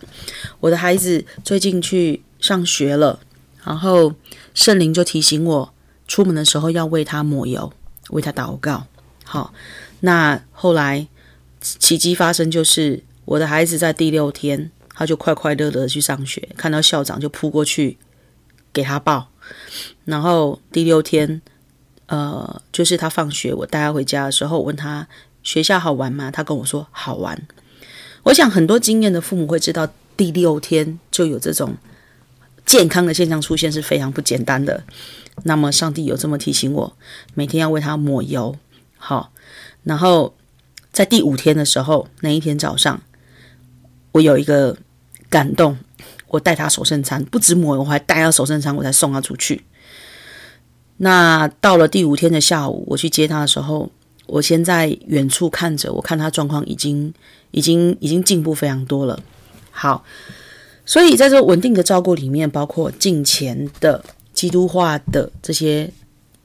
[0.60, 3.20] 我的孩子最近去上学了，
[3.70, 4.12] 然后
[4.56, 5.72] 圣灵就提醒我，
[6.08, 7.72] 出门的时候要为他抹油，
[8.10, 8.88] 为他祷告。
[9.24, 9.54] 好，
[10.00, 11.08] 那后来
[11.62, 18.00] 奇迹发生，就是我的孩子在第六天，他就快快乐乐去上学，看到校长就扑过去
[18.74, 19.28] 给他抱。
[20.06, 21.40] 然后第六天，
[22.08, 25.08] 呃，就是他放学，我带他回家的时候，我问他
[25.44, 26.32] 学校好玩吗？
[26.32, 27.40] 他跟我说好玩。
[28.24, 31.76] 我想很多经验的父母会知道，第六天就有这种
[32.70, 34.84] 健康的现象出现是非常不简单的。
[35.42, 36.96] 那么上帝有这么提醒我，
[37.34, 38.56] 每天要为他抹油。
[38.96, 39.32] 好，
[39.84, 40.36] 然后
[40.92, 43.02] 在第五天的时候，那一天早上，
[44.12, 44.78] 我有一个
[45.32, 45.80] 感动。
[46.28, 49.64] 我带他守圣餐，不止抹油，我还带他守圣餐，我才送他出去。
[50.98, 53.90] 那到了第五天的下午，我去接他的时候，
[54.28, 57.12] 我先在远处看着，我看他状况已经、
[57.50, 59.20] 已经、已经进步非常多了。
[59.72, 60.04] 好，
[60.90, 65.88] 所以在这稳定的照顾里面，包括敬虔的、基督化的这些、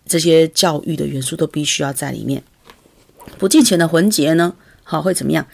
[0.05, 2.45] 这些教育的元素，都必须要在里面。
[3.39, 5.47] 不敬虔的魂结呢，好，会怎么样？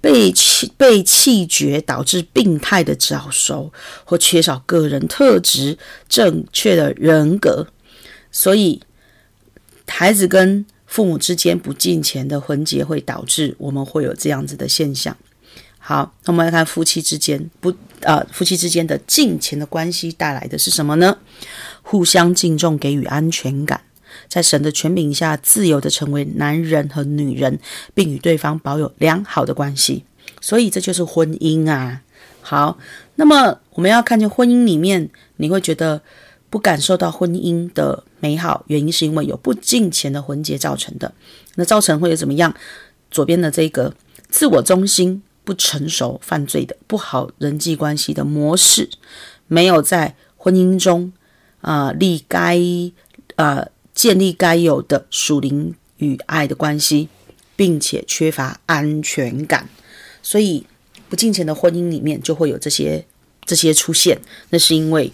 [0.00, 3.72] 被气被气绝，导致病态的早熟
[4.04, 5.78] 或缺少个人特质
[6.08, 7.68] 正确的人格，
[8.32, 8.82] 所以
[9.86, 15.16] 孩子跟父母之间不敬虔的魂结会导致我们会有这样子的现象。
[15.78, 17.72] 好，那我们来看夫妻之间不
[18.02, 21.18] 呃夫妻之间的敬虔的关系带来的是什么呢？
[21.82, 23.80] 互相敬重，给予安全感。
[24.28, 27.58] 在神的权柄下，自由地成为男人和女人，
[27.94, 30.04] 并与对方保有良好的关系。
[30.40, 32.02] 所以这就是婚姻啊。
[32.40, 32.78] 好，
[33.16, 36.00] 那么我们要看见婚姻里面，你会觉得
[36.50, 41.12] 不感受到婚姻的美好，原因是因为有不敬虔的魂结造成的。
[41.54, 42.54] 那造成会有怎么样？
[43.10, 43.94] 左边的这个
[44.28, 48.88] 自我中心、不成熟、犯罪的不好人际关系的模式，
[49.46, 51.12] 没有在婚姻中
[51.60, 52.58] 啊、立该
[53.36, 53.54] 啊。
[53.56, 57.10] 呃建立该有的属灵与爱的关系，
[57.54, 59.68] 并且缺乏安全感，
[60.22, 60.66] 所以
[61.10, 63.04] 不敬虔的婚姻里面就会有这些
[63.44, 64.18] 这些出现。
[64.48, 65.12] 那是因为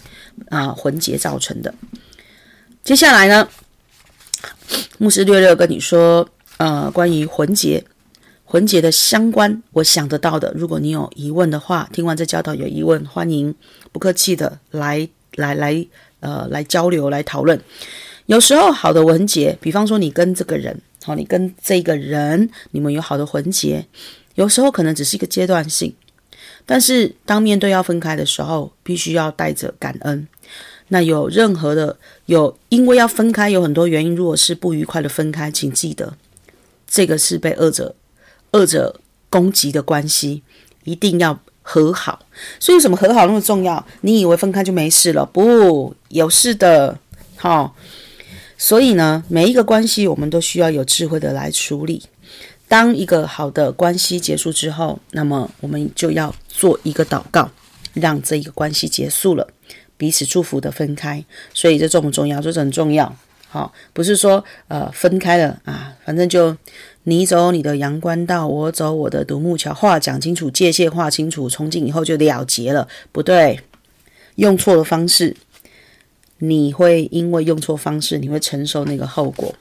[0.48, 1.74] 啊、呃、魂结造成的。
[2.84, 3.48] 接下来呢，
[4.98, 7.84] 牧师略略跟你说，呃，关于魂结
[8.50, 10.50] 魂结的相关，我想得到的。
[10.56, 13.54] 如果你有疑问的话，听完这教导有疑问，欢迎
[13.92, 15.86] 不客气的来来来
[16.20, 17.60] 呃来交流来讨论。
[18.24, 23.86] 有时候好的魂结，比方说你跟这个人，好，你跟这个人，你们有好的魂结，
[24.36, 25.94] 有时候可能只是一个阶段性，
[26.64, 30.26] 但是当面对要分开的时候，必须要带着感恩。
[30.88, 36.14] 那有任何的有，因为要分开有很多原因，如果是不愉快的分开，请记得
[36.86, 37.94] 这个是被恶者
[38.52, 40.42] 二者攻击的关系，
[40.84, 42.26] 一定要和好。
[42.58, 43.84] 所以为什么和好那么重要？
[44.00, 45.26] 你以为分开就没事了？
[45.26, 46.98] 不，有事的，
[47.36, 47.74] 好。
[48.56, 52.02] 所以呢，每一个关系我们都需要有智慧的来处理。
[52.66, 57.50] 当一个好的关系结束之后，那么我们就要做一个祷告，
[57.94, 59.46] 让这一个关系结束了，
[59.96, 61.24] 彼此祝福的分开。
[61.54, 62.40] 所以这重不重要？
[62.40, 63.14] 这很重要。
[63.48, 66.54] 好，不是说呃分开了啊，反正就
[67.04, 72.86] 你走你的阳关道，我走我的独木桥，话讲清楚，界限划清楚，从今以后就了结了。
[73.10, 73.60] 不对，
[74.34, 75.34] 用错了方式。
[76.40, 79.54] 你会因为用错方式，你会承受那个后果。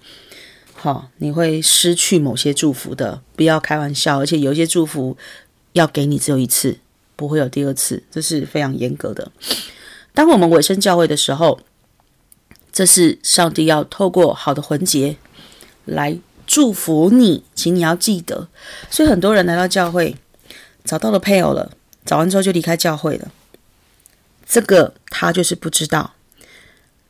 [0.74, 4.20] 好，你会失去某些祝福的，不要开玩笑。
[4.20, 5.18] 而且有一些祝福
[5.72, 6.78] 要给你只有一次，
[7.16, 9.32] 不会有第二次，这是非常严格的。
[10.14, 11.60] 当我们委身教会的时候，
[12.78, 15.18] 这是上帝要透过好的魂结
[15.86, 18.50] 来祝福你，请你要记得。
[18.92, 20.16] 所以很多人来到教会，
[20.86, 21.72] 找到了配偶了，
[22.06, 23.32] 找完之后就离开教会了。
[24.48, 26.14] 这个他就是不知道。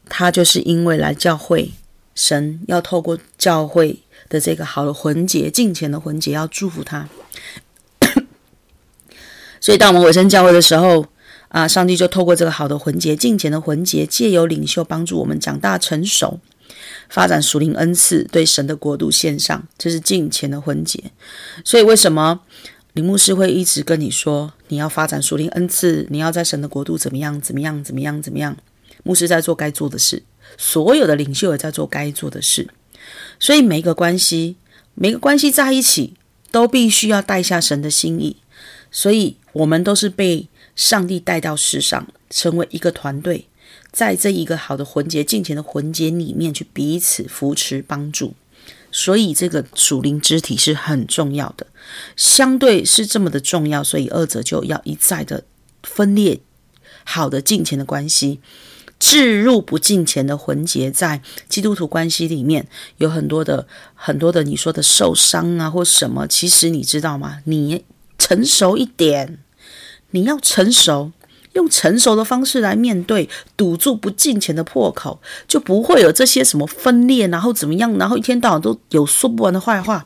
[0.08, 1.74] 他就是因为来教会，
[2.16, 4.00] 神要透过教会
[4.30, 7.10] 的这个好的魂结、敬虔的魂结，要祝福他。
[9.60, 11.06] 所以，当我们委身教会的时候，
[11.50, 16.40] 啊，上帝就透过这个好的魂结、敬虔的魂结，借由领袖帮助我们长大成熟，
[17.10, 21.12] 发展属灵恩赐，对神的国度献上，这是敬虔的魂结。
[21.64, 22.42] 所以，为什么
[22.94, 28.58] 林牧师会一直跟你说，你要发展属灵恩赐，你要在神的国度怎么样、怎么样、怎么样、怎么样？
[29.04, 30.24] 牧师在做该做的事，
[30.58, 32.68] 所有的领袖也在做该做的事，
[33.40, 34.58] 所以每一个关系，
[34.96, 36.16] 每个关系在一起，
[36.52, 38.36] 都必须要带下神的心意。
[38.92, 43.48] 所以，我们都是被上帝带到世上，成为一个团队，
[43.92, 48.34] 在这一个好的魂结、敬虔的魂结里面去彼此扶持帮助。
[48.90, 51.68] 所以这个属灵肢体是很重要的，
[52.16, 55.44] 相对是这么的重要，所以二者就要一再的
[55.84, 56.40] 分裂
[57.04, 58.40] 好的敬虔的关系。
[59.00, 62.68] 置入不敬虔的魂结，在基督徒关系里面
[62.98, 67.42] 有很多的很多的你说的受伤啊，或什么，其实你知道吗？
[67.44, 67.84] 你
[68.18, 69.38] 成熟一点，
[70.12, 71.12] 你要成熟，
[71.54, 80.06] 用成熟的方式来面对，堵住不进钱的破口，就不会有这些什么分裂，然后怎么样，然后一天到晚都有说不完的坏话。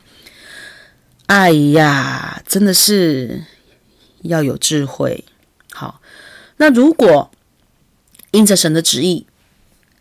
[1.28, 3.44] 哎呀，真的是
[4.22, 5.24] 要有智慧。
[5.72, 6.02] 好，
[6.58, 7.32] 那如果。
[8.34, 9.28] 因着神的旨意，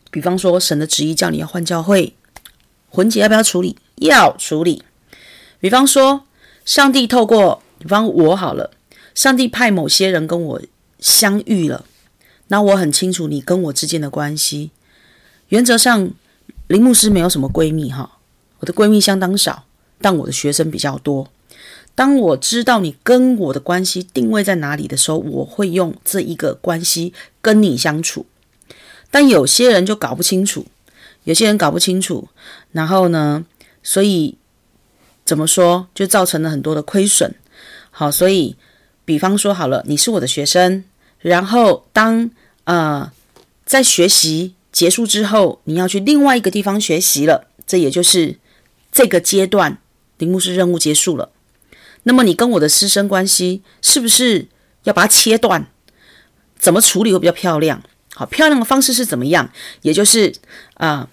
[0.08, 2.14] 比方说神的旨意叫你要换教会，
[2.88, 3.76] 魂结要不要处理？
[3.96, 4.84] 要处理。
[5.58, 6.22] 比方说，
[6.64, 8.70] 上帝透过，比方我好了，
[9.20, 10.62] 上帝派某些人跟我
[10.98, 11.84] 相遇了，
[12.48, 14.70] 那我很清楚你跟我之间的关系。
[15.48, 16.10] 原则上，
[16.68, 18.18] 林牧师没有什么闺蜜哈，
[18.60, 19.66] 我的闺蜜相当少，
[20.00, 21.30] 但我的学生比较多。
[21.94, 27.12] 当我知道你跟我的关系定位在哪里的时候，我会用这一个关系
[27.42, 28.24] 跟你相处。
[29.10, 30.64] 但有些人就搞不清楚，
[31.24, 32.28] 有些人搞不清楚，
[32.72, 33.44] 然后呢，
[33.82, 34.38] 所以
[35.26, 37.34] 怎么说，就造成了很多的亏损。
[37.90, 38.56] 好，所以
[39.04, 40.84] 比方说好了，你是我的学生，
[41.18, 42.30] 然后当
[42.64, 43.10] 呃
[43.64, 48.38] 在学习结束之后，你要去另外一个地方学习了，这也就是
[48.92, 49.78] 这个阶段，
[50.18, 51.30] 林牧师任务结束了。
[52.04, 54.48] 那么你跟我的师生关系是不是
[54.84, 55.66] 要把它切断？
[56.58, 57.82] 怎么处理会比较漂亮？
[58.14, 59.50] 好，漂亮的方式是怎么样？
[59.82, 60.34] 也就是
[60.74, 61.08] 啊、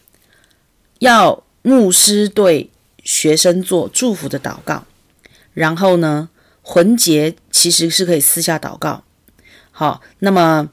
[0.99, 2.69] 要牧师对
[3.03, 4.85] 学生做祝福的祷告，
[5.53, 6.29] 然后呢，
[6.69, 9.01] 魂结其实是可以私下祷告。
[9.71, 10.69] 好，那么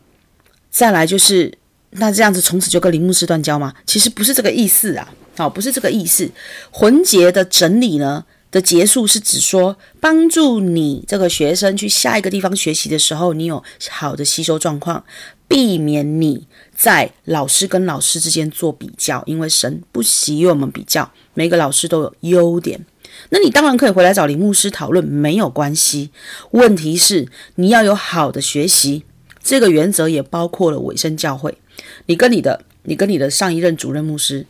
[0.68, 1.56] 再来就是，
[1.90, 3.72] 那这样子从此就跟林牧师断交吗？
[3.86, 6.28] 其实不是这个意思啊，好，不是这个意思。
[6.72, 8.24] 魂结的整理呢？
[8.50, 15.04] 的结束是指说，帮助你这个学生去下一个地方学习的时候，你有好的吸收状况，
[15.46, 22.84] 避免你在老师跟老师之间做比较，因为神不喜悦我们比较，每个老师都有优点。
[23.30, 26.10] 那你当然可以回来找林牧师讨论，没有关系。
[26.50, 29.04] 问题是你要有好的学习，
[29.42, 31.58] 这个原则也包括了委身教会。
[32.06, 34.46] 你跟你的，你跟你的上一任主任牧师，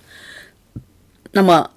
[1.33, 1.71] 那么。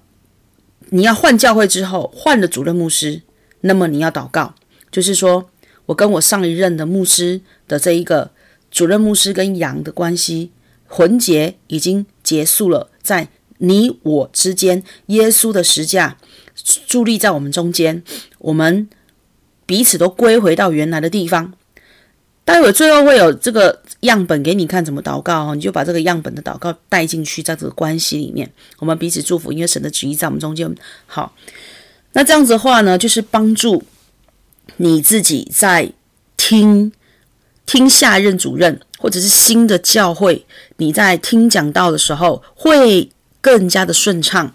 [0.90, 3.20] 你要换教会之后，换了主任牧师，
[3.60, 4.54] 那么你要祷告，
[4.90, 5.50] 就是说
[5.84, 8.30] 我跟我上一任的牧师的这一个
[8.70, 10.50] 主任牧师跟羊的关系，
[10.86, 13.28] 魂结已经结束了，在
[13.58, 16.16] 你我之间，耶稣的十架
[16.88, 18.02] 伫立在我们中间，
[18.38, 18.88] 我们
[19.64, 21.54] 彼此都归回到原来的地方。
[22.44, 30.74] 待会最后会有这个样本给你看怎么祷告哦，你就把这个样本的祷告带进去，在这个关系里面，我们彼此祝福，因为神的旨意在我们中间。
[31.06, 31.34] 好，
[32.12, 33.82] 那这样子的话呢，就是帮助
[34.78, 35.92] 你自己在
[36.38, 36.90] 听
[37.66, 40.46] 听下一任主任或者是新的教会，
[40.78, 43.10] 你在听讲道的时候会
[43.42, 44.54] 更加的顺畅。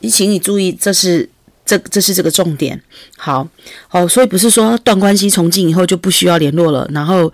[0.00, 1.28] 你请你注意，这是。
[1.68, 2.80] 这这是这个重点，
[3.16, 3.48] 好，
[3.88, 7.32] 好，所以不是说断关系从今以后就不需要联络了，然后，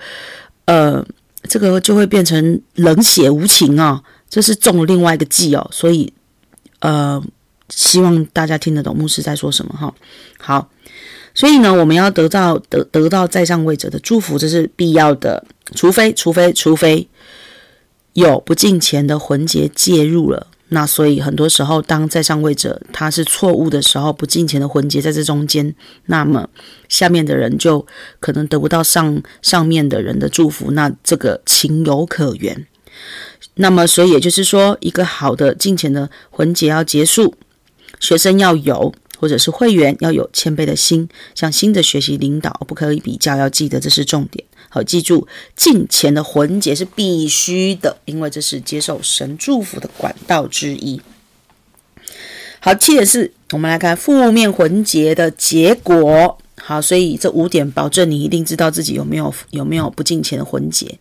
[0.65, 1.05] 呃，
[1.47, 6.11] 这个就会变成冷血无情啊，这是中了另外一个计哦，所以，
[6.79, 7.23] 呃，
[7.69, 9.95] 希望大家听得懂牧师在说什么哈。
[10.39, 10.71] 好，
[11.35, 15.45] 所以呢，我们要得到得得到在上位者的祝福，这是必要的，
[15.75, 17.07] 除非除非除非
[18.15, 20.47] 有不敬虔的魂结介入了。
[20.73, 25.75] 那所以很多时候，当在上位者他是错误的时候，不敬虔的魂结在这中间，
[26.07, 26.49] 那么
[26.89, 27.87] 下面的人就
[28.21, 32.67] 可能得不到上上面的人的祝福，那这个情有可原。
[33.55, 37.35] 那么所以也就是说，一个好的敬虔的魂结要结束，
[38.01, 38.95] 学生要有。
[39.23, 44.45] 或者是会员要有谦卑的心，向新的学习领导，不可以比较，要记得这是重点。
[44.75, 51.03] 好，记住敬虔的魂结是必须的，因为这是接受神祝福的管道之一。
[52.59, 56.39] 好，七点四，我们来看负面魂结的结果。
[56.57, 60.99] 好，所以这五点保证你一定知道自己有没有有没有不敬钱的魂结。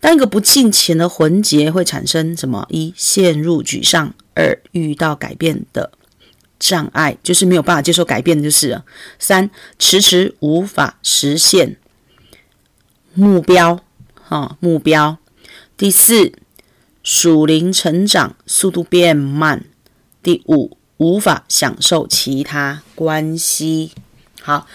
[0.00, 2.66] 当一个不敬钱的魂结会产生什么？
[2.68, 5.92] 一、陷入沮丧；二、遇到改变的。
[6.58, 8.84] 障碍就是没有办法接受改变，就是了。
[9.18, 9.48] 三，
[9.78, 11.76] 迟迟无法实现
[13.18, 13.80] 目标，
[14.14, 15.18] 哈、哦，目标。
[15.76, 16.32] 第四，
[17.02, 19.64] 属灵成长速度变慢。
[20.22, 23.90] 第五，无法享受其他关系。
[24.40, 24.68] 好，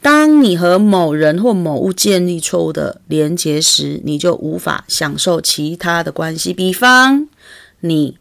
[0.00, 6.54] 当你和某人或某物建立错误的连结时，你就无法享受其他的关系。
[6.54, 7.28] 比方，
[7.80, 8.16] 你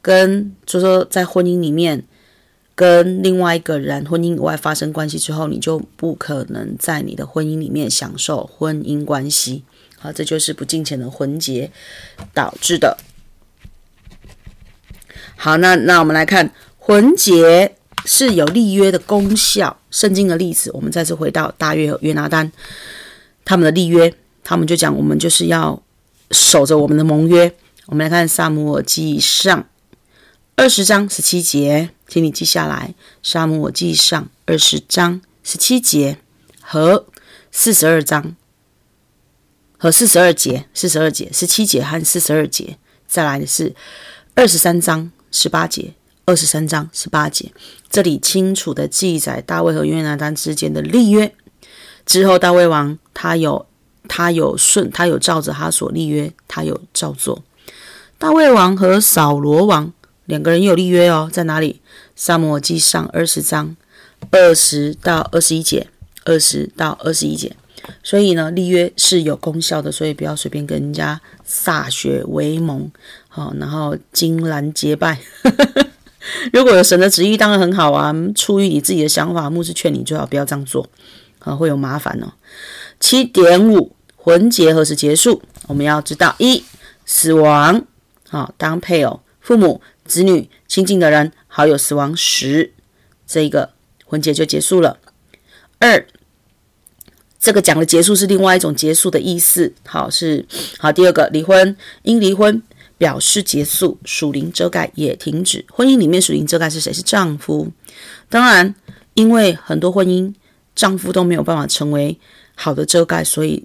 [0.00, 2.04] 跟就说在婚姻里面
[2.74, 9.64] 跟另外一个人婚姻以外发生关系之后，你就不可能在你的婚姻里面享受婚姻关系。
[9.98, 11.70] 好，这就是不敬虔的婚结
[12.32, 12.98] 导致的。
[15.36, 17.76] 好，那那我们来看婚结。
[18.06, 19.78] 是有立约的功效。
[19.90, 22.52] 圣经的例子，我们再次回到大约和约拿单，
[23.46, 24.12] 他们的立约，
[24.42, 25.82] 他们就讲，我们就是要
[26.30, 27.50] 守着我们的盟约。
[27.86, 29.66] 我们来看撒母耳记上
[30.54, 32.94] 二十章十七节，请你记下来。
[33.22, 36.18] 撒母我记上二十章十七节
[36.60, 37.06] 和
[37.50, 38.34] 四十二章
[39.78, 43.74] 和四十二节，四十二节十七节和四十二节，再来的是
[44.34, 45.94] 二十三章十八节。
[46.26, 47.52] 二十三章十八节，
[47.90, 51.34] 这里清楚地记载大卫和约拿单之间的立约。
[52.06, 53.66] 之后，大卫王他有
[54.08, 57.44] 他有顺他有照着他所立约，他有照做。
[58.16, 59.92] 大卫王和扫罗王
[60.26, 61.80] 两个人有立约哦，在哪里？
[62.16, 63.76] 撒摩记上二十章
[64.30, 65.88] 二十到二十一节，
[66.24, 67.54] 二十到二十一节。
[68.02, 72.90] 所以呢，立约是有功效的，所以不要随便跟人家歃血为盟，
[73.28, 75.18] 好，然后金兰结拜。
[76.54, 78.14] 如果有神的旨意，当然很好啊。
[78.34, 80.88] 出于你自己的想法，牧师劝你最好不要这样做，
[81.40, 82.32] 啊，会有麻烦哦。
[82.98, 85.42] 七点五，婚结何时结束？
[85.66, 86.64] 我们要知道：一、
[87.04, 87.84] 死亡，
[88.30, 92.72] 啊，当配偶、父母、子女、亲近的人、好友死亡时，
[93.26, 93.70] 这个
[94.04, 94.98] 婚结就结束了。
[95.78, 96.06] 二，
[97.38, 100.46] 这个讲的结束是另外一种结束的意思，好是
[100.78, 100.92] 好。
[100.92, 102.62] 第二个，离婚，因离婚。
[102.96, 105.64] 表示结束，属灵遮盖也停止。
[105.68, 106.92] 婚姻里面属灵遮盖是谁？
[106.92, 107.68] 是丈夫。
[108.30, 108.72] 当然，
[109.14, 110.32] 因为很多婚姻
[110.76, 112.18] 丈夫都没有办法成为
[112.54, 113.64] 好的遮盖，所以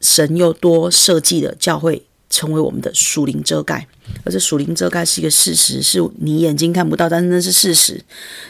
[0.00, 3.86] 神又多设计了教会成为我们的属灵遮盖。
[4.24, 8.02] 而这属灵遮盖是一个事实，是你眼睛看不到，但是那是事实。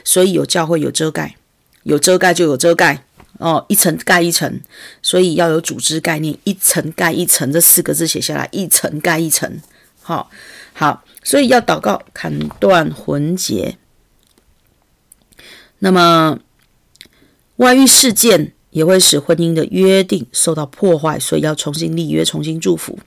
[0.05, 1.35] 所以有教会有遮盖，
[1.83, 3.05] 有遮盖就有遮盖
[3.39, 4.61] 哦，一层盖一层。
[5.03, 9.61] 所以要有组织概念，一层盖一层，这四个字写下来，一层盖一层。
[10.01, 10.31] 好
[10.73, 13.77] 好，所以要祷告砍断魂结。
[15.81, 16.39] 那么
[17.57, 22.99] 外遇事件也会使婚姻的约定受到破坏，所以要重新立约，重新祝福，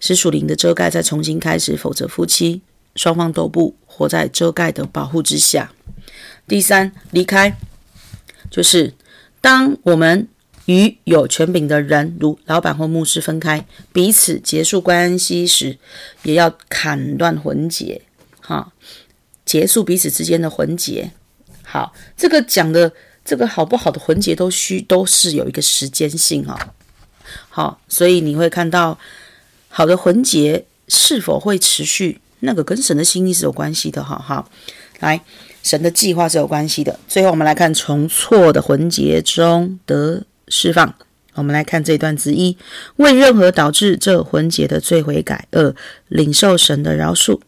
[0.00, 1.76] 使属灵的遮盖再重新开始。
[1.76, 2.62] 否则夫妻
[2.96, 5.72] 双方都不活在遮盖的保护之下。
[6.48, 7.56] 第三，离开
[8.50, 8.94] 就是
[9.40, 10.28] 当我们。
[10.66, 15.78] 与有权柄的人，如老板或牧师分开，彼此结束关系时，
[16.22, 18.02] 也要砍断魂结，
[18.40, 18.72] 哈，
[19.44, 21.10] 结束彼此之间的魂结。
[21.64, 22.92] 好，这个讲的
[23.24, 26.74] 这个好不好的魂结都需都是有一个时间性哈。
[27.48, 28.98] 好，所以你会看到
[29.68, 34.18] 好的魂结是否会持续，那个跟神的心意是有关系的哈。
[34.18, 34.50] 好，
[35.00, 35.20] 来，
[35.62, 36.98] 神的计划是有关系的。
[37.08, 40.24] 最后我们来看从错的魂结中得。
[40.52, 40.92] 释放，
[41.34, 42.56] 我们来看这一段之一：
[42.96, 45.72] 为任何导致这魂结的罪悔改；二、
[46.08, 47.40] 领受神的饶恕，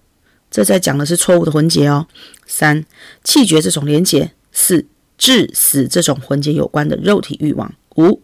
[0.49, 2.07] 这在讲的是错误的魂结哦；
[2.47, 2.87] 三、
[3.25, 4.87] 弃绝这种连结；四、
[5.23, 8.21] 致死这种婚结有关的肉体欲望；五、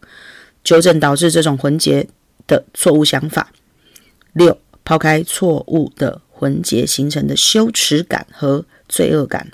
[0.65, 2.09] 纠正导致这种婚结
[2.49, 3.53] 的错误想法；
[4.33, 9.47] 六、抛开错误的婚结形成的羞耻感和罪恶感；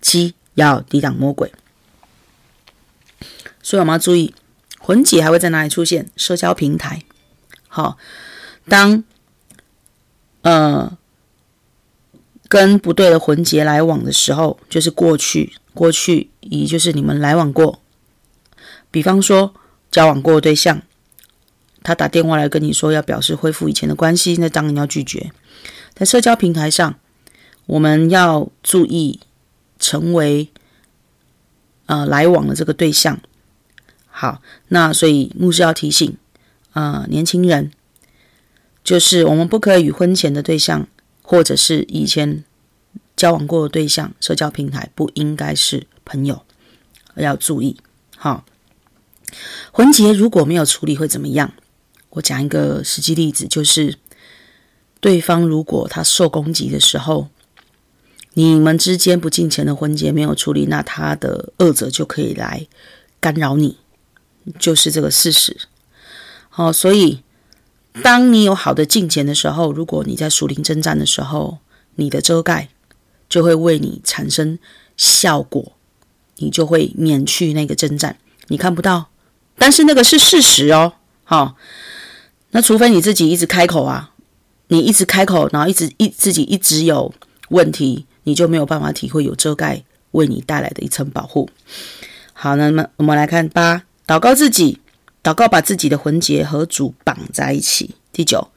[0.00, 1.52] 七、要抵挡魔鬼。
[3.64, 4.32] 所以我们要注意。
[4.78, 6.08] 婚结还会在哪里出现？
[6.14, 7.02] 社交平台。
[7.66, 7.98] 好，
[8.68, 9.02] 当
[10.42, 10.96] 呃
[12.48, 17.80] 跟不对的婚结来往的时候，就是过去，过去也就是你们来往过。
[18.90, 19.54] 比方说
[19.90, 20.82] 交往过的对象，
[21.82, 25.32] 他打电话来跟你说要表示恢复以前的关系，那当然要拒绝。
[25.94, 26.98] 在社交平台上，
[27.66, 29.20] 我们要注意
[29.78, 30.48] 成为
[31.86, 33.20] 呃来往的这个对象。
[34.06, 36.16] 好，那所以牧师要提醒，
[36.72, 37.70] 啊、呃，年轻人，
[38.84, 40.86] 就是我们不可以与婚前的对象，
[41.22, 42.44] 或者是以前
[43.16, 46.42] 交往过的对象，社交平台不应该是朋友，
[47.16, 47.76] 要注意。
[48.16, 48.44] 好，
[49.72, 51.52] 婚结如果没有处理会怎么样？
[52.10, 53.98] 我讲一个实际例子，就是
[55.00, 57.28] 对方如果他受攻击的时候，
[58.34, 62.66] 你们之间不进钱的婚结没有处理，那他的恶者就可以来
[63.20, 63.78] 干扰你。
[64.58, 65.56] 就是这个事实，
[66.48, 67.22] 好、所以
[68.02, 71.58] 当你有好的进钱的时候，如果你在属灵征战的时候，
[71.94, 72.68] 你的遮盖
[73.32, 74.58] 就会为你产生
[74.94, 75.72] 效果，
[76.36, 78.18] 你就会免去那个征战。
[78.48, 79.08] 你看不到，
[79.56, 80.92] 但是那个是事实哦。
[81.24, 81.56] 好，
[82.50, 84.12] 那除非你自己一直开口啊，
[84.68, 87.14] 你一直开口，然后一直一自己一直有
[87.48, 91.48] 问题，你就没有办法体会有遮盖为你带来的一层保护。
[92.34, 94.78] 好，那么我们来看八，祷告自己，
[95.22, 97.94] 祷告把自己的魂结和主绑在一起。
[98.12, 98.50] 第九，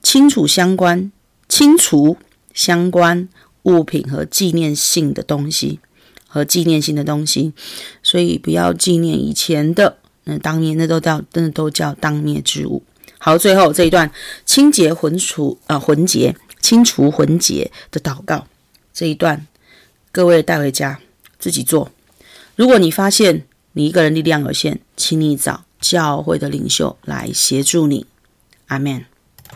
[0.00, 1.10] 清楚相关，
[1.48, 2.16] 清除
[2.54, 3.28] 相关
[3.62, 5.78] 物品和纪念性的东西
[6.26, 7.52] 和纪念性的东西，
[8.02, 12.82] 所以不要纪念以前的，那当年那都叫那都叫当灭之物。
[13.18, 14.10] 好，最后这一段
[14.44, 18.46] 清洁魂除啊魂结，清除魂结的祷告
[18.92, 19.46] 这一段，
[20.10, 20.98] 各位带回家
[21.38, 21.90] 自己做。
[22.56, 28.06] 如果你发现你一个人力量有限，请你找教会的领袖来协助你。
[28.66, 29.04] 阿门。